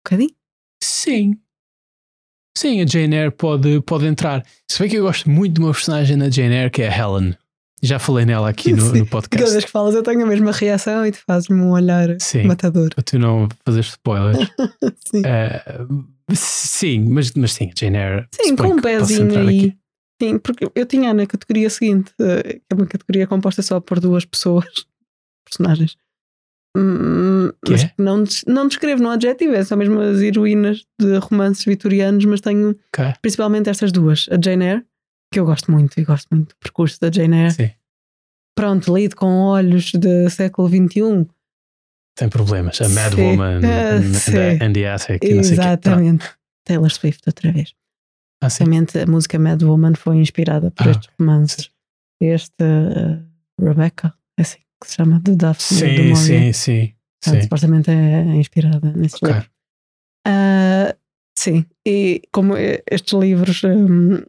[0.05, 0.35] bocadinho?
[0.83, 1.39] Sim.
[2.57, 4.45] Sim, a Jane Eyre pode, pode entrar.
[4.71, 6.97] Se bem que eu gosto muito de uma personagem na Jane Eyre que é a
[6.97, 7.37] Helen.
[7.83, 9.45] Já falei nela aqui no, no podcast.
[9.45, 12.45] Cada vez que falas eu tenho a mesma reação e tu fazes-me um olhar sim,
[12.45, 12.89] matador.
[12.95, 14.39] Para tu não fazer spoilers.
[15.07, 15.21] sim.
[15.21, 18.27] Uh, sim, mas, mas sim, Jane Eyre.
[18.33, 19.59] Sim, com um pezinho aí.
[19.59, 19.79] Aqui.
[20.23, 24.01] Sim, porque eu tinha na categoria seguinte, eh, que é uma categoria composta só por
[24.01, 24.65] duas pessoas,
[25.45, 25.97] personagens.
[26.77, 27.93] Hum, mas é?
[27.97, 32.71] não, não descrevo no adjetivo, é só mesmo as heroínas de romances vitorianos, mas tenho
[32.89, 33.13] okay.
[33.23, 34.85] principalmente estas duas, a Jane Eyre
[35.35, 37.51] que eu gosto muito e gosto muito do percurso da Jane Eyre.
[37.51, 37.71] Sim.
[38.57, 41.27] Pronto, lido com olhos do século XXI.
[42.17, 42.81] Tem problemas.
[42.81, 43.23] A Mad sim.
[43.23, 45.25] Woman uh, and, the Attic.
[45.25, 46.25] Exatamente.
[46.65, 47.75] Taylor Swift, outra vez.
[48.41, 51.65] Ah, Exatamente, a música Mad Woman foi inspirada por ah, estes romances.
[51.65, 51.71] Sim.
[52.21, 53.21] Este uh,
[53.61, 57.43] Rebecca, é assim que se chama, de Daphne sim, do Sim, sim, sim.
[57.43, 59.29] Supostamente é inspirada nesse okay.
[59.29, 59.49] livro.
[60.27, 60.97] Uh,
[61.39, 64.23] sim, e como estes livros um,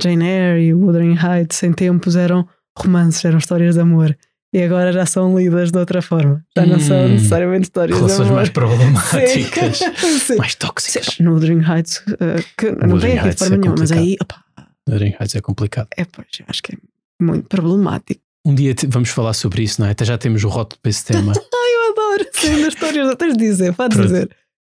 [0.00, 4.16] Jane Eyre e o Wuthering Heights em tempos eram romances, eram histórias de amor.
[4.52, 6.44] E agora já são lidas de outra forma.
[6.56, 8.10] Já não hum, são necessariamente histórias de amor.
[8.10, 9.78] Relações mais problemáticas,
[10.26, 10.34] Sim.
[10.38, 11.06] mais tóxicas.
[11.06, 11.22] Sim.
[11.22, 14.16] No Wuthering Heights, uh, que não tem aqui de forma é nenhuma, mas aí.
[14.20, 14.44] Opa,
[14.88, 15.88] Wuthering Heights é complicado.
[15.96, 16.78] É, pois, acho que é
[17.22, 18.20] muito problemático.
[18.46, 19.90] Um dia vamos falar sobre isso, não é?
[19.90, 21.32] Até já temos o rótulo para esse tema.
[21.36, 22.26] Ai, eu adoro.
[22.32, 24.30] Sim, das histórias, tens de dizer, pode dizer.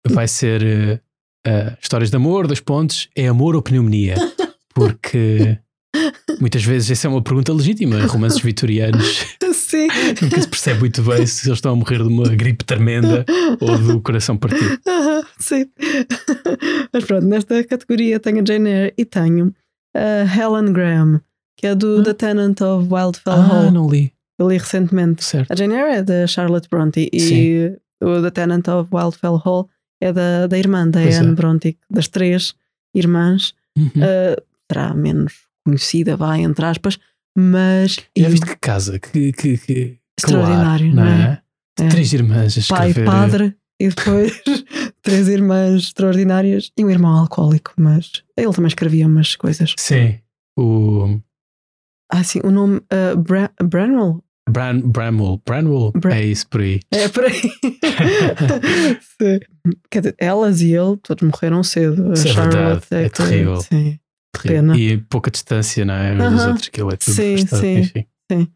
[0.10, 4.16] Vai ser uh, uh, histórias de amor, dois pontos, é amor ou pneumonia?
[4.76, 5.58] Porque
[6.42, 8.06] muitas vezes essa é uma pergunta legítima.
[8.06, 9.88] Romances vitorianos Sim.
[10.22, 13.26] nunca se percebe muito bem se eles estão a morrer de uma gripe tremenda
[13.60, 14.78] ou do coração partido.
[15.40, 15.66] sim.
[16.92, 19.54] Mas pronto, nesta categoria tenho a Jane Eyre e tenho
[19.96, 21.22] a Helen Graham,
[21.58, 22.04] que é do ah.
[22.04, 23.72] The Tenant of Wildfell ah, Hall.
[23.72, 24.12] não li.
[24.38, 25.24] Eu li recentemente.
[25.24, 25.52] Certo.
[25.52, 29.70] A Jane Eyre é da Charlotte Bronte e o The Tenant of Wildfell Hall
[30.02, 31.36] é da, da irmã da pois Anne é.
[31.36, 32.54] Bronte, das três
[32.94, 33.54] irmãs.
[33.78, 33.88] Uhum.
[33.88, 35.34] Uh, será menos
[35.66, 37.00] conhecida, vai, entre aspas,
[37.38, 37.98] mas.
[38.18, 39.00] Já viste que casa?
[39.00, 41.42] Que, que, que extraordinário, não é?
[41.80, 41.88] é?
[41.88, 42.94] Três irmãs a escrever.
[42.94, 44.42] Pai, padre e depois
[45.02, 49.74] três irmãs extraordinárias e um irmão alcoólico, mas ele também escrevia umas coisas.
[49.78, 50.20] Sim.
[50.58, 51.20] O.
[52.16, 54.24] Ah, sim, o nome uh, Bra Branwell.
[54.48, 56.80] Bran Bramwell, Branwell, Bra é isso por aí.
[56.92, 57.42] É por aí.
[59.90, 62.14] Quer dizer, elas e ele todos morreram cedo.
[62.14, 63.62] Isso é verdade, é, é terrível.
[63.62, 63.98] Sim.
[64.44, 64.78] Pena.
[64.78, 66.14] E pouca distância, não é?
[66.14, 66.50] Uh -huh.
[66.50, 68.06] outros que ele é tudo sim, sim, enfim.
[68.32, 68.48] sim.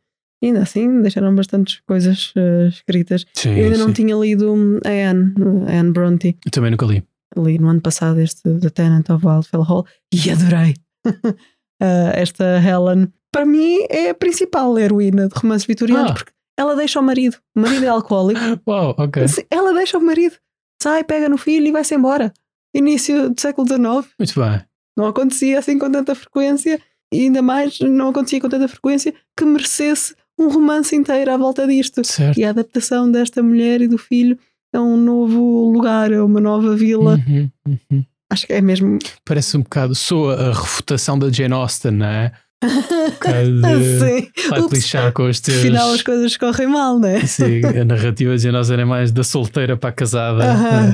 [0.43, 3.26] E ainda assim deixaram bastantes coisas uh, escritas.
[3.34, 3.82] Sim, eu ainda sim.
[3.82, 4.53] não tinha lido
[4.86, 5.34] a Anne,
[5.68, 6.38] a Anne Bronte.
[6.45, 7.03] Eu também nunca li.
[7.36, 10.76] Li no ano passado este The Tenant of Wildfell Hall e adorei.
[11.05, 11.36] uh,
[12.14, 16.13] esta Helen, para mim, é a principal heroína de romances vitorianos, ah.
[16.15, 17.38] porque ela deixa o marido.
[17.55, 18.41] O marido é alcoólico.
[18.67, 19.25] Uau, ok.
[19.51, 20.35] Ela deixa o marido,
[20.81, 22.33] sai, pega no filho e vai-se embora.
[22.75, 24.11] Início do século XIX.
[24.17, 24.61] Muito bem.
[24.97, 26.81] Não acontecia assim com tanta frequência
[27.13, 31.67] e ainda mais não acontecia com tanta frequência que merecesse um romance inteiro à volta
[31.67, 32.03] disto.
[32.03, 32.39] Certo.
[32.39, 34.35] E a adaptação desta mulher e do filho
[34.73, 37.21] a um novo lugar, a uma nova vila.
[37.27, 38.05] Uhum, uhum.
[38.31, 38.97] Acho que é mesmo.
[39.23, 42.31] Parece um bocado, sou a refutação da Jane Austen, não é?
[42.64, 44.32] Sim.
[44.49, 45.60] Vai lixar com os teus.
[45.60, 47.26] Afinal, as coisas correm mal, não é?
[47.26, 50.43] Sim, a narrativa de Austen é mais da solteira para a casada.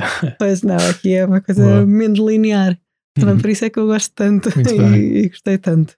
[0.38, 1.86] pois não, aqui é uma coisa Boa.
[1.86, 2.78] menos linear.
[3.14, 3.40] Também uhum.
[3.40, 5.94] por isso é que eu gosto tanto e, e, gostei tanto.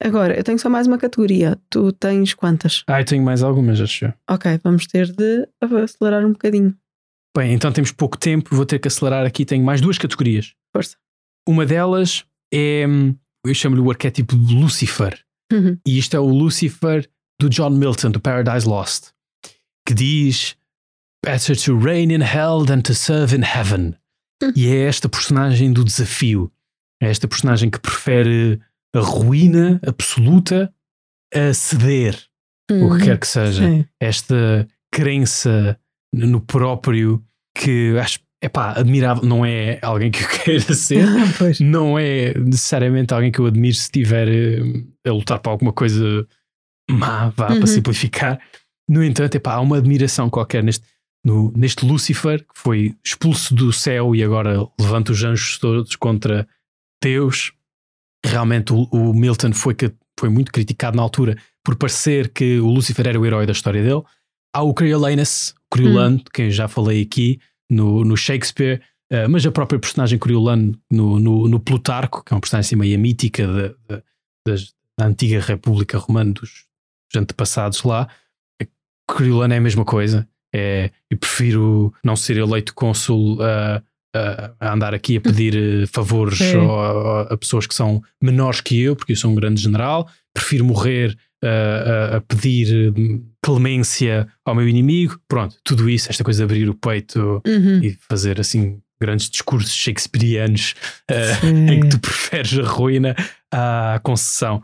[0.00, 1.58] Agora, eu tenho só mais uma categoria.
[1.68, 2.84] Tu tens quantas?
[2.86, 4.12] Ah, eu tenho mais algumas, acho.
[4.30, 6.76] Ok, vamos ter de acelerar um bocadinho.
[7.36, 9.44] Bem, então temos pouco tempo, vou ter que acelerar aqui.
[9.44, 10.54] Tenho mais duas categorias.
[10.72, 10.96] Força.
[11.48, 12.84] Uma delas é,
[13.48, 15.18] eu chamo-lhe o arquétipo de Lucifer.
[15.52, 15.78] Uhum.
[15.86, 17.08] E isto é o Lucifer
[17.40, 19.10] do John Milton, do Paradise Lost,
[19.86, 20.56] que diz:
[21.24, 23.96] Better to reign in hell than to serve in heaven.
[24.42, 24.52] Uhum.
[24.54, 26.52] E é esta personagem do desafio.
[27.02, 28.60] É esta personagem que prefere
[28.94, 30.72] a ruína absoluta
[31.34, 32.18] a ceder
[32.70, 32.86] uhum.
[32.86, 33.04] o que uhum.
[33.04, 33.66] quer que seja.
[33.66, 33.86] Sim.
[34.00, 35.78] Esta crença
[36.12, 37.24] no próprio
[37.56, 41.04] que acho epá, admirável, não é alguém que eu queira ser,
[41.60, 44.60] não é necessariamente alguém que eu admiro se estiver eh,
[45.06, 46.26] a lutar para alguma coisa
[46.90, 47.58] má, vá, uhum.
[47.58, 48.40] para simplificar.
[48.88, 50.84] No entanto, epá, há uma admiração qualquer neste,
[51.24, 56.48] no, neste Lúcifer que foi expulso do céu e agora levanta os anjos todos contra
[57.02, 57.52] Deus.
[58.24, 62.66] Realmente o, o Milton foi, que, foi muito criticado na altura por parecer que o
[62.66, 64.02] Lúcifer era o herói da história dele.
[64.54, 66.22] Há o Coriolanus, Coriolan, hum.
[66.32, 67.38] quem já falei aqui,
[67.70, 68.80] no, no Shakespeare,
[69.12, 72.76] uh, mas a própria personagem Coriolano no, no, no, Plutarco, que é uma personagem assim
[72.76, 73.68] meio mítica de,
[74.46, 76.66] de, da antiga República Romana, dos,
[77.10, 78.08] dos antepassados lá.
[79.06, 80.28] Coriolano é a mesma coisa.
[80.54, 83.82] É, eu prefiro não ser eleito cônsul a,
[84.14, 88.80] a, a andar aqui a pedir eh, favores a, a, pessoas que são menores que
[88.80, 90.08] eu, porque eu sou um grande general.
[90.34, 95.18] Prefiro morrer a, a, pedir hum, clemência ao meu inimigo.
[95.28, 97.82] Pronto, tudo isso, esta coisa de abrir o peito uhum.
[97.82, 100.74] e fazer assim grandes discursos shakespearianos
[101.10, 103.14] uh, em que tu preferes a ruína
[103.52, 104.62] à concessão.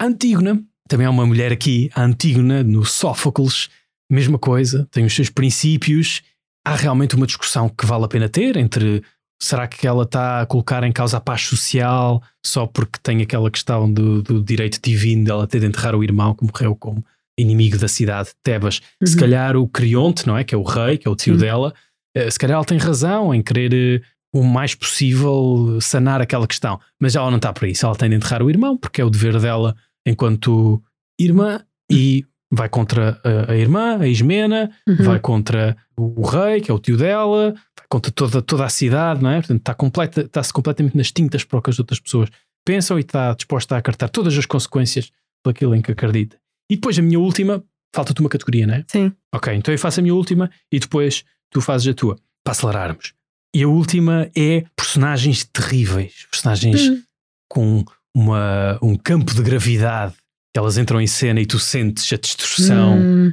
[0.00, 3.68] A Antígona, também há uma mulher aqui, a Antígona, no Sófocles,
[4.10, 6.22] mesma coisa, tem os seus princípios.
[6.66, 9.02] Há realmente uma discussão que vale a pena ter entre
[9.42, 13.50] Será que ela está a colocar em causa a paz social só porque tem aquela
[13.50, 17.04] questão do, do direito divino dela ter de enterrar o irmão que morreu como
[17.38, 18.80] inimigo da cidade de Tebas?
[19.00, 19.06] Uhum.
[19.06, 20.44] Se calhar o Crionte, não é?
[20.44, 21.40] Que é o rei, que é o tio uhum.
[21.40, 21.74] dela,
[22.14, 26.78] eh, se calhar ela tem razão em querer eh, o mais possível sanar aquela questão.
[27.00, 27.86] Mas ela não está para isso.
[27.86, 29.74] Ela tem de enterrar o irmão porque é o dever dela
[30.06, 30.82] enquanto
[31.18, 34.96] irmã e vai contra a, a irmã, a Ismena, uhum.
[34.96, 38.68] vai contra o, o, rei, que é o tio dela, vai contra toda, toda a
[38.68, 39.36] cidade, não é?
[39.36, 42.28] Portanto, está, completa, está-se completamente nas tintas para o que as outras pessoas
[42.64, 45.10] pensam e está disposta a acartar todas as consequências
[45.44, 46.36] daquilo em que acredita.
[46.70, 47.62] E depois a minha última,
[47.94, 48.84] falta-te uma categoria, não é?
[48.88, 49.12] Sim.
[49.34, 53.12] Ok, então eu faço a minha última e depois tu fazes a tua, para acelerarmos.
[53.54, 57.02] E a última é personagens terríveis, personagens uhum.
[57.48, 57.84] com
[58.14, 60.14] uma, um campo de gravidade
[60.56, 63.32] elas entram em cena e tu sentes a destruição hum,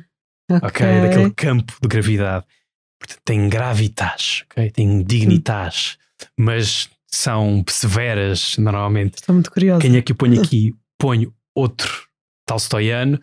[0.51, 0.67] okay.
[0.67, 1.01] okay.
[1.01, 2.45] daquele campo de gravidade.
[2.99, 4.71] Portanto, tem gravitas, okay?
[4.71, 6.25] tem dignitas, hum.
[6.37, 9.15] mas são severas normalmente.
[9.15, 9.81] Estou muito curioso.
[9.81, 10.73] Quem é que eu ponho aqui?
[10.99, 12.07] ponho outro
[12.45, 13.19] Tolstoyano,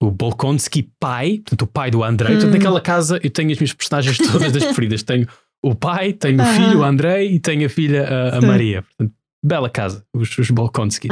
[0.00, 2.32] o Bolkonsky pai, portanto, o pai do Andrei.
[2.32, 2.34] Hum.
[2.36, 5.02] Portanto, naquela casa eu tenho as minhas personagens todas das preferidas.
[5.02, 5.26] Tenho
[5.62, 8.82] o pai, tenho o filho, o Andrei, e tenho a filha, a, a Maria.
[8.82, 9.12] Portanto,
[9.44, 11.08] bela casa, os, os Bolkonsky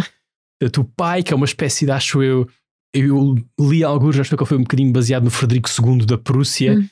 [0.79, 2.49] o pai, que é uma espécie de, acho eu,
[2.95, 6.89] eu li alguns, acho que foi um bocadinho baseado no Frederico II da Prússia, hum.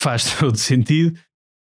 [0.00, 1.18] faz todo sentido.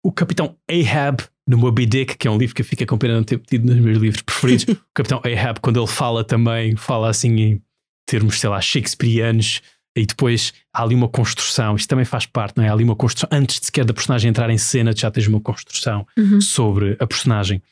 [0.05, 3.15] O Capitão Ahab, no Moby Dick, que é um livro que eu fico com pena
[3.15, 4.65] não ter tido nos meus livros preferidos.
[4.69, 7.63] o Capitão Ahab, quando ele fala também, fala assim em
[8.07, 9.63] termos, sei lá, shakespearianos,
[9.97, 12.69] e depois há ali uma construção, isto também faz parte, não é?
[12.69, 15.41] Há ali uma construção, antes de sequer da personagem entrar em cena, já tens uma
[15.41, 16.41] construção uhum.
[16.41, 17.63] sobre a personagem.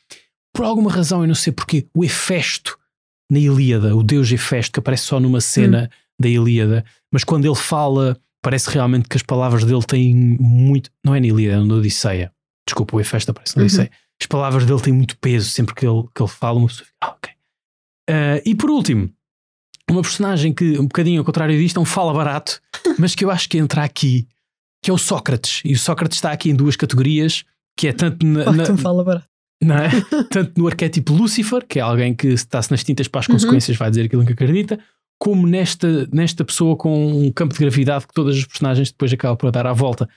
[0.51, 2.77] Por alguma razão, eu não sei porque, o Hefesto
[3.29, 5.97] na Ilíada, o deus Hefesto, que aparece só numa cena hum.
[6.19, 10.91] da Ilíada, mas quando ele fala, parece realmente que as palavras dele têm muito.
[11.03, 12.31] Não é na Ilíada, é na Odisseia.
[12.67, 13.65] Desculpa, o Hefesto aparece na uhum.
[13.65, 13.91] Odisseia.
[14.21, 16.97] As palavras dele têm muito peso sempre que ele, que ele fala, uma pessoa fica,
[17.01, 17.31] ah, ok.
[18.09, 19.11] Uh, e por último,
[19.89, 22.61] uma personagem que, um bocadinho ao contrário disto, é um fala barato,
[22.97, 24.27] mas que eu acho que entra aqui,
[24.81, 25.61] que é o Sócrates.
[25.65, 27.43] E o Sócrates está aqui em duas categorias,
[27.77, 28.51] que é tanto na.
[28.51, 29.89] na fala barato não é?
[30.31, 33.35] Tanto no arquétipo Lúcifer, que é alguém que está-se nas tintas para as uhum.
[33.35, 34.79] consequências, vai dizer aquilo em que acredita,
[35.19, 39.37] como nesta, nesta pessoa com um campo de gravidade que todas as personagens depois acabam
[39.37, 40.09] por dar à volta.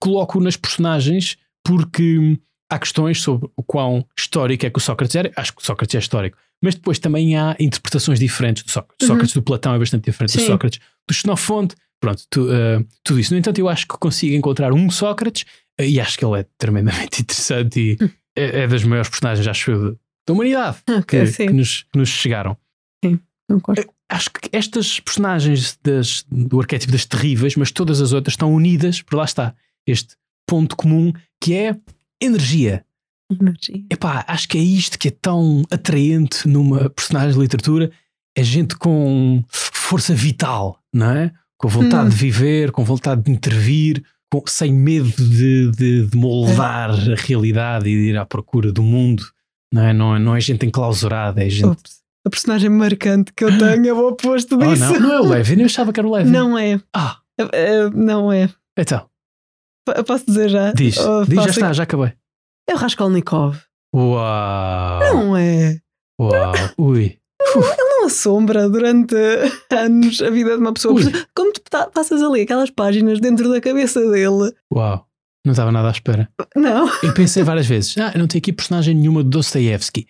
[0.00, 2.38] Coloco nas personagens porque
[2.70, 5.30] há questões sobre o quão histórico é que o Sócrates era.
[5.36, 6.38] Acho que o Sócrates é histórico.
[6.62, 9.02] Mas depois também há interpretações diferentes do Sócrates.
[9.02, 9.14] Uhum.
[9.14, 10.38] Sócrates do Platão é bastante diferente Sim.
[10.38, 11.76] do Sócrates do Xenofonte.
[12.00, 13.32] Pronto, tu, uh, tudo isso.
[13.32, 15.44] No entanto, eu acho que consigo encontrar um Sócrates
[15.78, 19.46] uh, e acho que ele é tremendamente interessante e, hum é, é das maiores personagens,
[19.46, 22.56] acho eu, da humanidade okay, que, que, nos, que, nos, chegaram.
[23.04, 23.18] Sim,
[23.48, 23.80] concordo.
[23.80, 28.52] É, acho que estas personagens das, do arquétipo das terríveis, mas todas as outras estão
[28.52, 29.54] unidas, por lá está,
[29.86, 30.16] este
[30.46, 31.76] ponto comum que é
[32.20, 32.84] energia.
[33.30, 33.84] Energia.
[33.90, 37.90] Epá, acho que é isto que é tão atraente numa personagem de literatura.
[38.36, 41.32] É gente com força vital, não é?
[41.58, 42.10] Com vontade hum.
[42.10, 47.12] de viver, com vontade de intervir, com, sem medo de, de, de moldar é.
[47.12, 49.24] a realidade e de ir à procura do mundo.
[49.72, 51.66] Não é, não é, não é gente enclausurada, é gente.
[51.66, 51.96] Ops.
[52.26, 54.82] A personagem marcante que eu tenho é o oposto disso.
[54.90, 55.00] Oh, não.
[55.00, 56.30] não é o Levin, eu achava que era o Levin.
[56.30, 56.80] Não é.
[56.92, 57.18] Ah.
[57.40, 58.48] Uh, não é.
[58.76, 59.08] Então.
[59.86, 60.72] P posso dizer já?
[60.72, 60.96] Diz,
[61.28, 62.12] Diz já está, já acabei.
[62.68, 63.58] É o Raskolnikov.
[63.94, 65.00] Uau!
[65.00, 65.78] Não é.
[66.20, 66.52] Uau!
[66.78, 67.16] Ui!
[68.06, 69.14] Assombra durante
[69.70, 70.94] anos a vida de uma pessoa.
[70.94, 71.12] Ui.
[71.34, 71.60] Como tu
[71.92, 74.52] passas ali aquelas páginas dentro da cabeça dele.
[74.72, 75.06] Uau,
[75.44, 76.28] não estava nada à espera.
[76.54, 76.90] Não.
[77.02, 80.06] Eu pensei várias vezes: ah, eu não tenho aqui personagem nenhuma de Dostoevsky.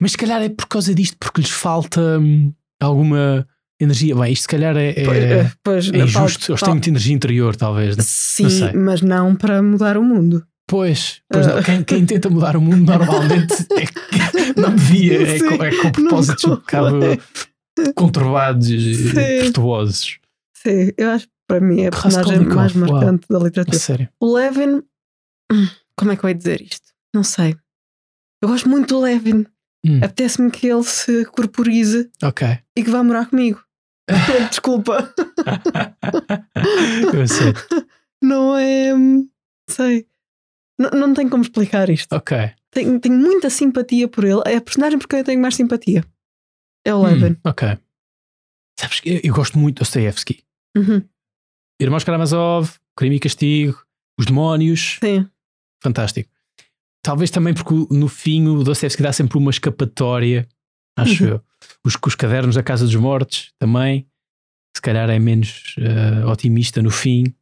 [0.00, 3.46] Mas se calhar é por causa disto, porque lhes falta hum, alguma
[3.78, 4.14] energia.
[4.14, 6.52] Bem, isto se calhar é, é, pois, é, pois, é injusto.
[6.52, 7.96] Eles têm muita energia interior, talvez.
[7.96, 8.02] Né?
[8.06, 10.44] Sim, não mas não para mudar o mundo.
[10.70, 11.62] Pois, pois uh.
[11.64, 16.44] quem, quem, tenta mudar o mundo normalmente é, não devia, é, com, é com propósitos
[16.44, 17.00] um bocado
[17.96, 20.20] conturbados e virtuosos.
[20.56, 23.40] Sim, eu acho que para mim é a personagem mais marcante Uau.
[23.40, 23.78] da literatura.
[23.80, 24.08] sério?
[24.20, 24.84] O Levin,
[25.98, 26.86] como é que eu ia dizer isto?
[27.12, 27.56] Não sei.
[28.40, 29.46] Eu gosto muito do Levin.
[29.84, 29.98] Hum.
[30.04, 32.60] Apetece-me que ele se corporize okay.
[32.76, 33.60] e que vá morar comigo.
[34.50, 35.12] Desculpa.
[37.12, 37.54] eu sei.
[38.22, 38.92] Não é.
[39.68, 40.06] Sei.
[40.80, 42.10] Não, não tenho como explicar isto.
[42.14, 42.52] Ok.
[42.70, 44.40] Tenho, tenho muita simpatia por ele.
[44.46, 46.02] É a personagem por quem eu tenho mais simpatia.
[46.86, 47.32] É o Levin.
[47.32, 47.76] Hum, ok.
[48.78, 50.42] Sabes que eu, eu gosto muito do Dostoevsky.
[50.74, 51.02] Uhum.
[51.78, 53.84] Irmãos Karamazov, Crime e Castigo,
[54.18, 54.98] Os Demónios.
[55.04, 55.28] Sim.
[55.82, 56.30] Fantástico.
[57.02, 60.48] Talvez também porque no fim o Dostoevsky dá sempre uma escapatória,
[60.96, 61.30] acho uhum.
[61.30, 61.44] eu.
[61.84, 64.06] Os, os cadernos da Casa dos Mortos também,
[64.74, 67.34] se calhar é menos uh, otimista no fim,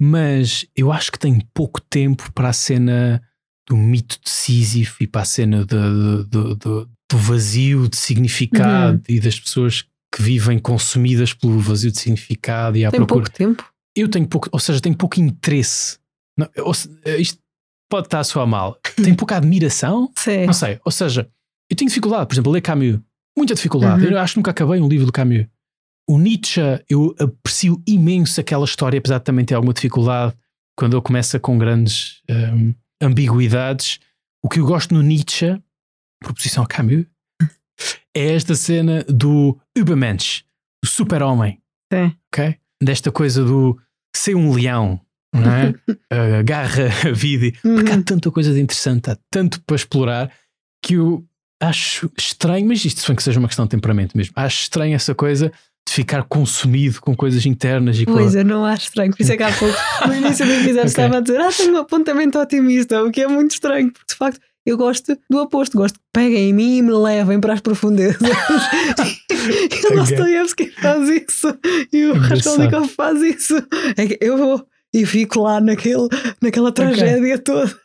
[0.00, 3.22] mas eu acho que tem pouco tempo para a cena
[3.66, 8.98] do mito de Sísifo e para a cena do, do, do, do vazio de significado
[8.98, 9.02] uhum.
[9.08, 9.84] e das pessoas
[10.14, 13.24] que vivem consumidas pelo vazio de significado e à tem procura.
[13.24, 13.64] pouco tempo?
[13.96, 15.98] Eu tenho pouco, ou seja, tenho pouco interesse.
[16.36, 16.72] Não, ou,
[17.18, 17.38] isto
[17.88, 18.78] pode estar a soar mal.
[18.96, 20.10] Tenho pouca admiração.
[20.18, 20.46] Sim.
[20.46, 20.80] Não sei.
[20.84, 21.28] Ou seja,
[21.70, 22.98] eu tenho dificuldade, por exemplo, a ler Camus.
[23.36, 24.04] Muita dificuldade.
[24.04, 24.12] Uhum.
[24.12, 25.46] Eu acho que nunca acabei um livro do Camus.
[26.08, 30.34] O Nietzsche, eu aprecio imenso aquela história, apesar de também ter alguma dificuldade
[30.76, 34.00] quando ele começa com grandes um, ambiguidades.
[34.42, 35.58] O que eu gosto no Nietzsche,
[36.20, 37.06] proposição a Camus,
[38.14, 40.42] é esta cena do Übermensch,
[40.82, 41.60] do super-homem.
[41.92, 42.14] Sim.
[42.32, 42.56] Ok?
[42.82, 43.78] Desta coisa do
[44.14, 45.00] ser um leão,
[45.34, 45.74] não é?
[46.38, 47.56] Agarra a vida.
[47.62, 50.30] Porque há tanta coisa de interessante, há tanto para explorar
[50.82, 51.26] que eu
[51.62, 54.34] acho estranho, mas isto foi que seja uma questão de temperamento mesmo.
[54.36, 55.50] Acho estranho essa coisa
[55.86, 58.38] de ficar consumido com coisas internas e Pois, com...
[58.38, 59.12] eu não acho estranho.
[59.12, 59.76] Por isso é que há pouco,
[60.06, 60.86] no início do episódio, okay.
[60.86, 64.16] estava a dizer: Ah, tenho um apontamento otimista, o que é muito estranho, porque de
[64.16, 67.60] facto eu gosto do oposto, gosto que peguem em mim e me levem para as
[67.60, 68.20] profundezas.
[68.22, 71.58] e o Dostoevsky faz isso
[71.92, 73.54] e o Raskolnikov faz isso.
[73.96, 76.08] É que eu vou e fico lá naquele,
[76.40, 77.38] naquela tragédia okay.
[77.38, 77.76] toda.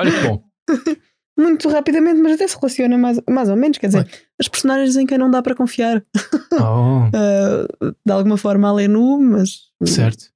[0.00, 0.44] Olha que bom.
[1.36, 3.78] Muito rapidamente, mas até se relaciona mais, mais ou menos.
[3.78, 4.08] Quer dizer,
[4.38, 6.04] as personagens em quem não dá para confiar.
[6.56, 7.08] Oh.
[7.08, 9.72] uh, de alguma forma a Lenu, mas.
[9.84, 10.26] Certo.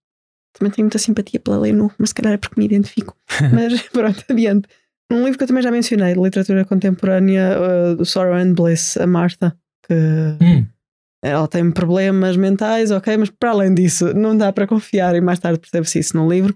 [0.53, 3.17] Também tenho muita simpatia pela Lenu, mas se calhar é porque me identifico.
[3.55, 4.69] mas pronto, adiante.
[5.13, 8.97] Um livro que eu também já mencionei, de literatura contemporânea, uh, do Sorrow and Bliss,
[8.97, 9.95] a Martha, que.
[9.95, 10.67] Hum
[11.23, 15.39] ela tem problemas mentais, ok, mas para além disso, não dá para confiar, e mais
[15.39, 16.55] tarde percebe-se isso no livro.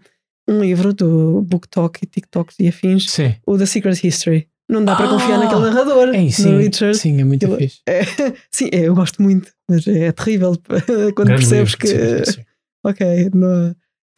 [0.49, 3.34] Um livro do BookTok e TikToks e afins, sim.
[3.47, 4.49] o The Secret History.
[4.68, 6.97] Não dá ah, para confiar naquele narrador, é, sim, Richard.
[6.97, 7.80] Sim, é muito fixe.
[7.86, 8.01] É,
[8.51, 10.57] sim, é, eu gosto muito, mas é terrível
[11.14, 12.32] quando Grande percebes livro, que.
[12.32, 12.40] Sim,
[12.84, 13.74] ok, não,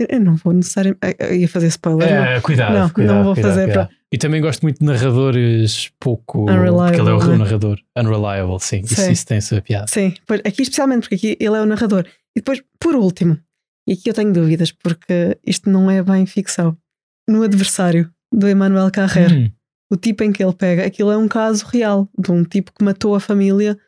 [0.08, 1.00] eu não vou necessariamente.
[1.18, 2.08] Eu ia fazer spoiler.
[2.08, 2.40] É, não.
[2.42, 3.88] cuidado, não, cuidado, não vou cuidado, fazer cuidado.
[3.88, 3.96] para.
[4.12, 6.42] E também gosto muito de narradores pouco.
[6.42, 7.36] Unreliable, porque ele é o né?
[7.36, 7.78] narrador.
[7.96, 8.82] Unreliable, sim.
[8.84, 9.86] Isso, isso, tem essa piada.
[9.88, 12.04] Sim, pois, aqui especialmente porque aqui ele é o narrador.
[12.36, 13.38] E depois, por último,
[13.86, 16.76] e aqui eu tenho dúvidas porque isto não é bem ficção.
[17.28, 19.50] No adversário do Emmanuel Carrer, hum.
[19.90, 22.84] o tipo em que ele pega, aquilo é um caso real de um tipo que
[22.84, 23.78] matou a família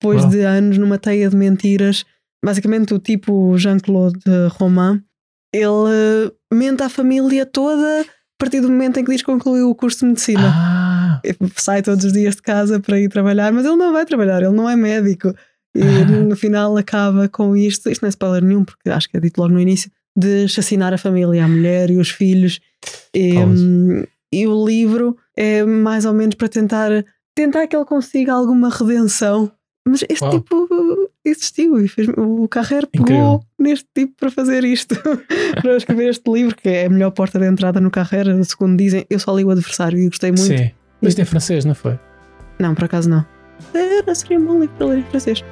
[0.00, 2.04] depois de anos numa teia de mentiras.
[2.44, 4.20] Basicamente, o tipo Jean-Claude
[4.58, 5.02] Romain
[5.54, 8.04] ele mente à família toda a
[8.36, 10.52] partir do momento em que diz que concluiu o curso de medicina.
[10.52, 11.22] Ah.
[11.56, 14.52] Sai todos os dias de casa para ir trabalhar, mas ele não vai trabalhar, ele
[14.52, 15.32] não é médico.
[15.74, 19.20] E no final acaba com isto, isto não é spoiler nenhum, porque acho que é
[19.20, 22.60] dito logo no início, de assassinar a família, a mulher e os filhos.
[23.14, 23.34] E,
[24.32, 27.04] e o livro é mais ou menos para tentar,
[27.34, 29.50] tentar que ele consiga alguma redenção.
[29.86, 30.66] Mas este tipo
[31.24, 34.94] existiu e fez, o Carrer pegou neste tipo para fazer isto,
[35.60, 39.04] para escrever este livro, que é a melhor porta de entrada no Carrer, segundo dizem.
[39.10, 40.46] Eu só li o adversário e gostei muito.
[40.46, 40.70] Sim,
[41.02, 41.98] mas isto é francês, não foi?
[42.58, 43.26] Não, por acaso não.
[43.74, 45.44] Era, seria um bom livro para ler em francês.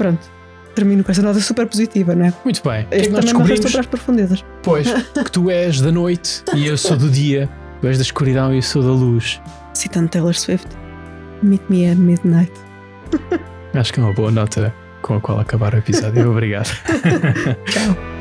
[0.00, 0.30] Pronto,
[0.74, 2.32] termino com essa nota super positiva, não é?
[2.42, 2.86] Muito bem.
[2.90, 4.44] Este que também me arrastou para as profundezas.
[4.62, 7.50] Pois, que tu és da noite e eu sou do dia,
[7.82, 9.42] tu és da escuridão e eu sou da luz.
[9.74, 10.68] Citando Taylor Swift,
[11.42, 12.52] Meet Me at Midnight.
[13.74, 16.30] Acho que é uma boa nota com a qual acabar o episódio.
[16.32, 16.70] Obrigado.
[17.66, 18.19] Tchau.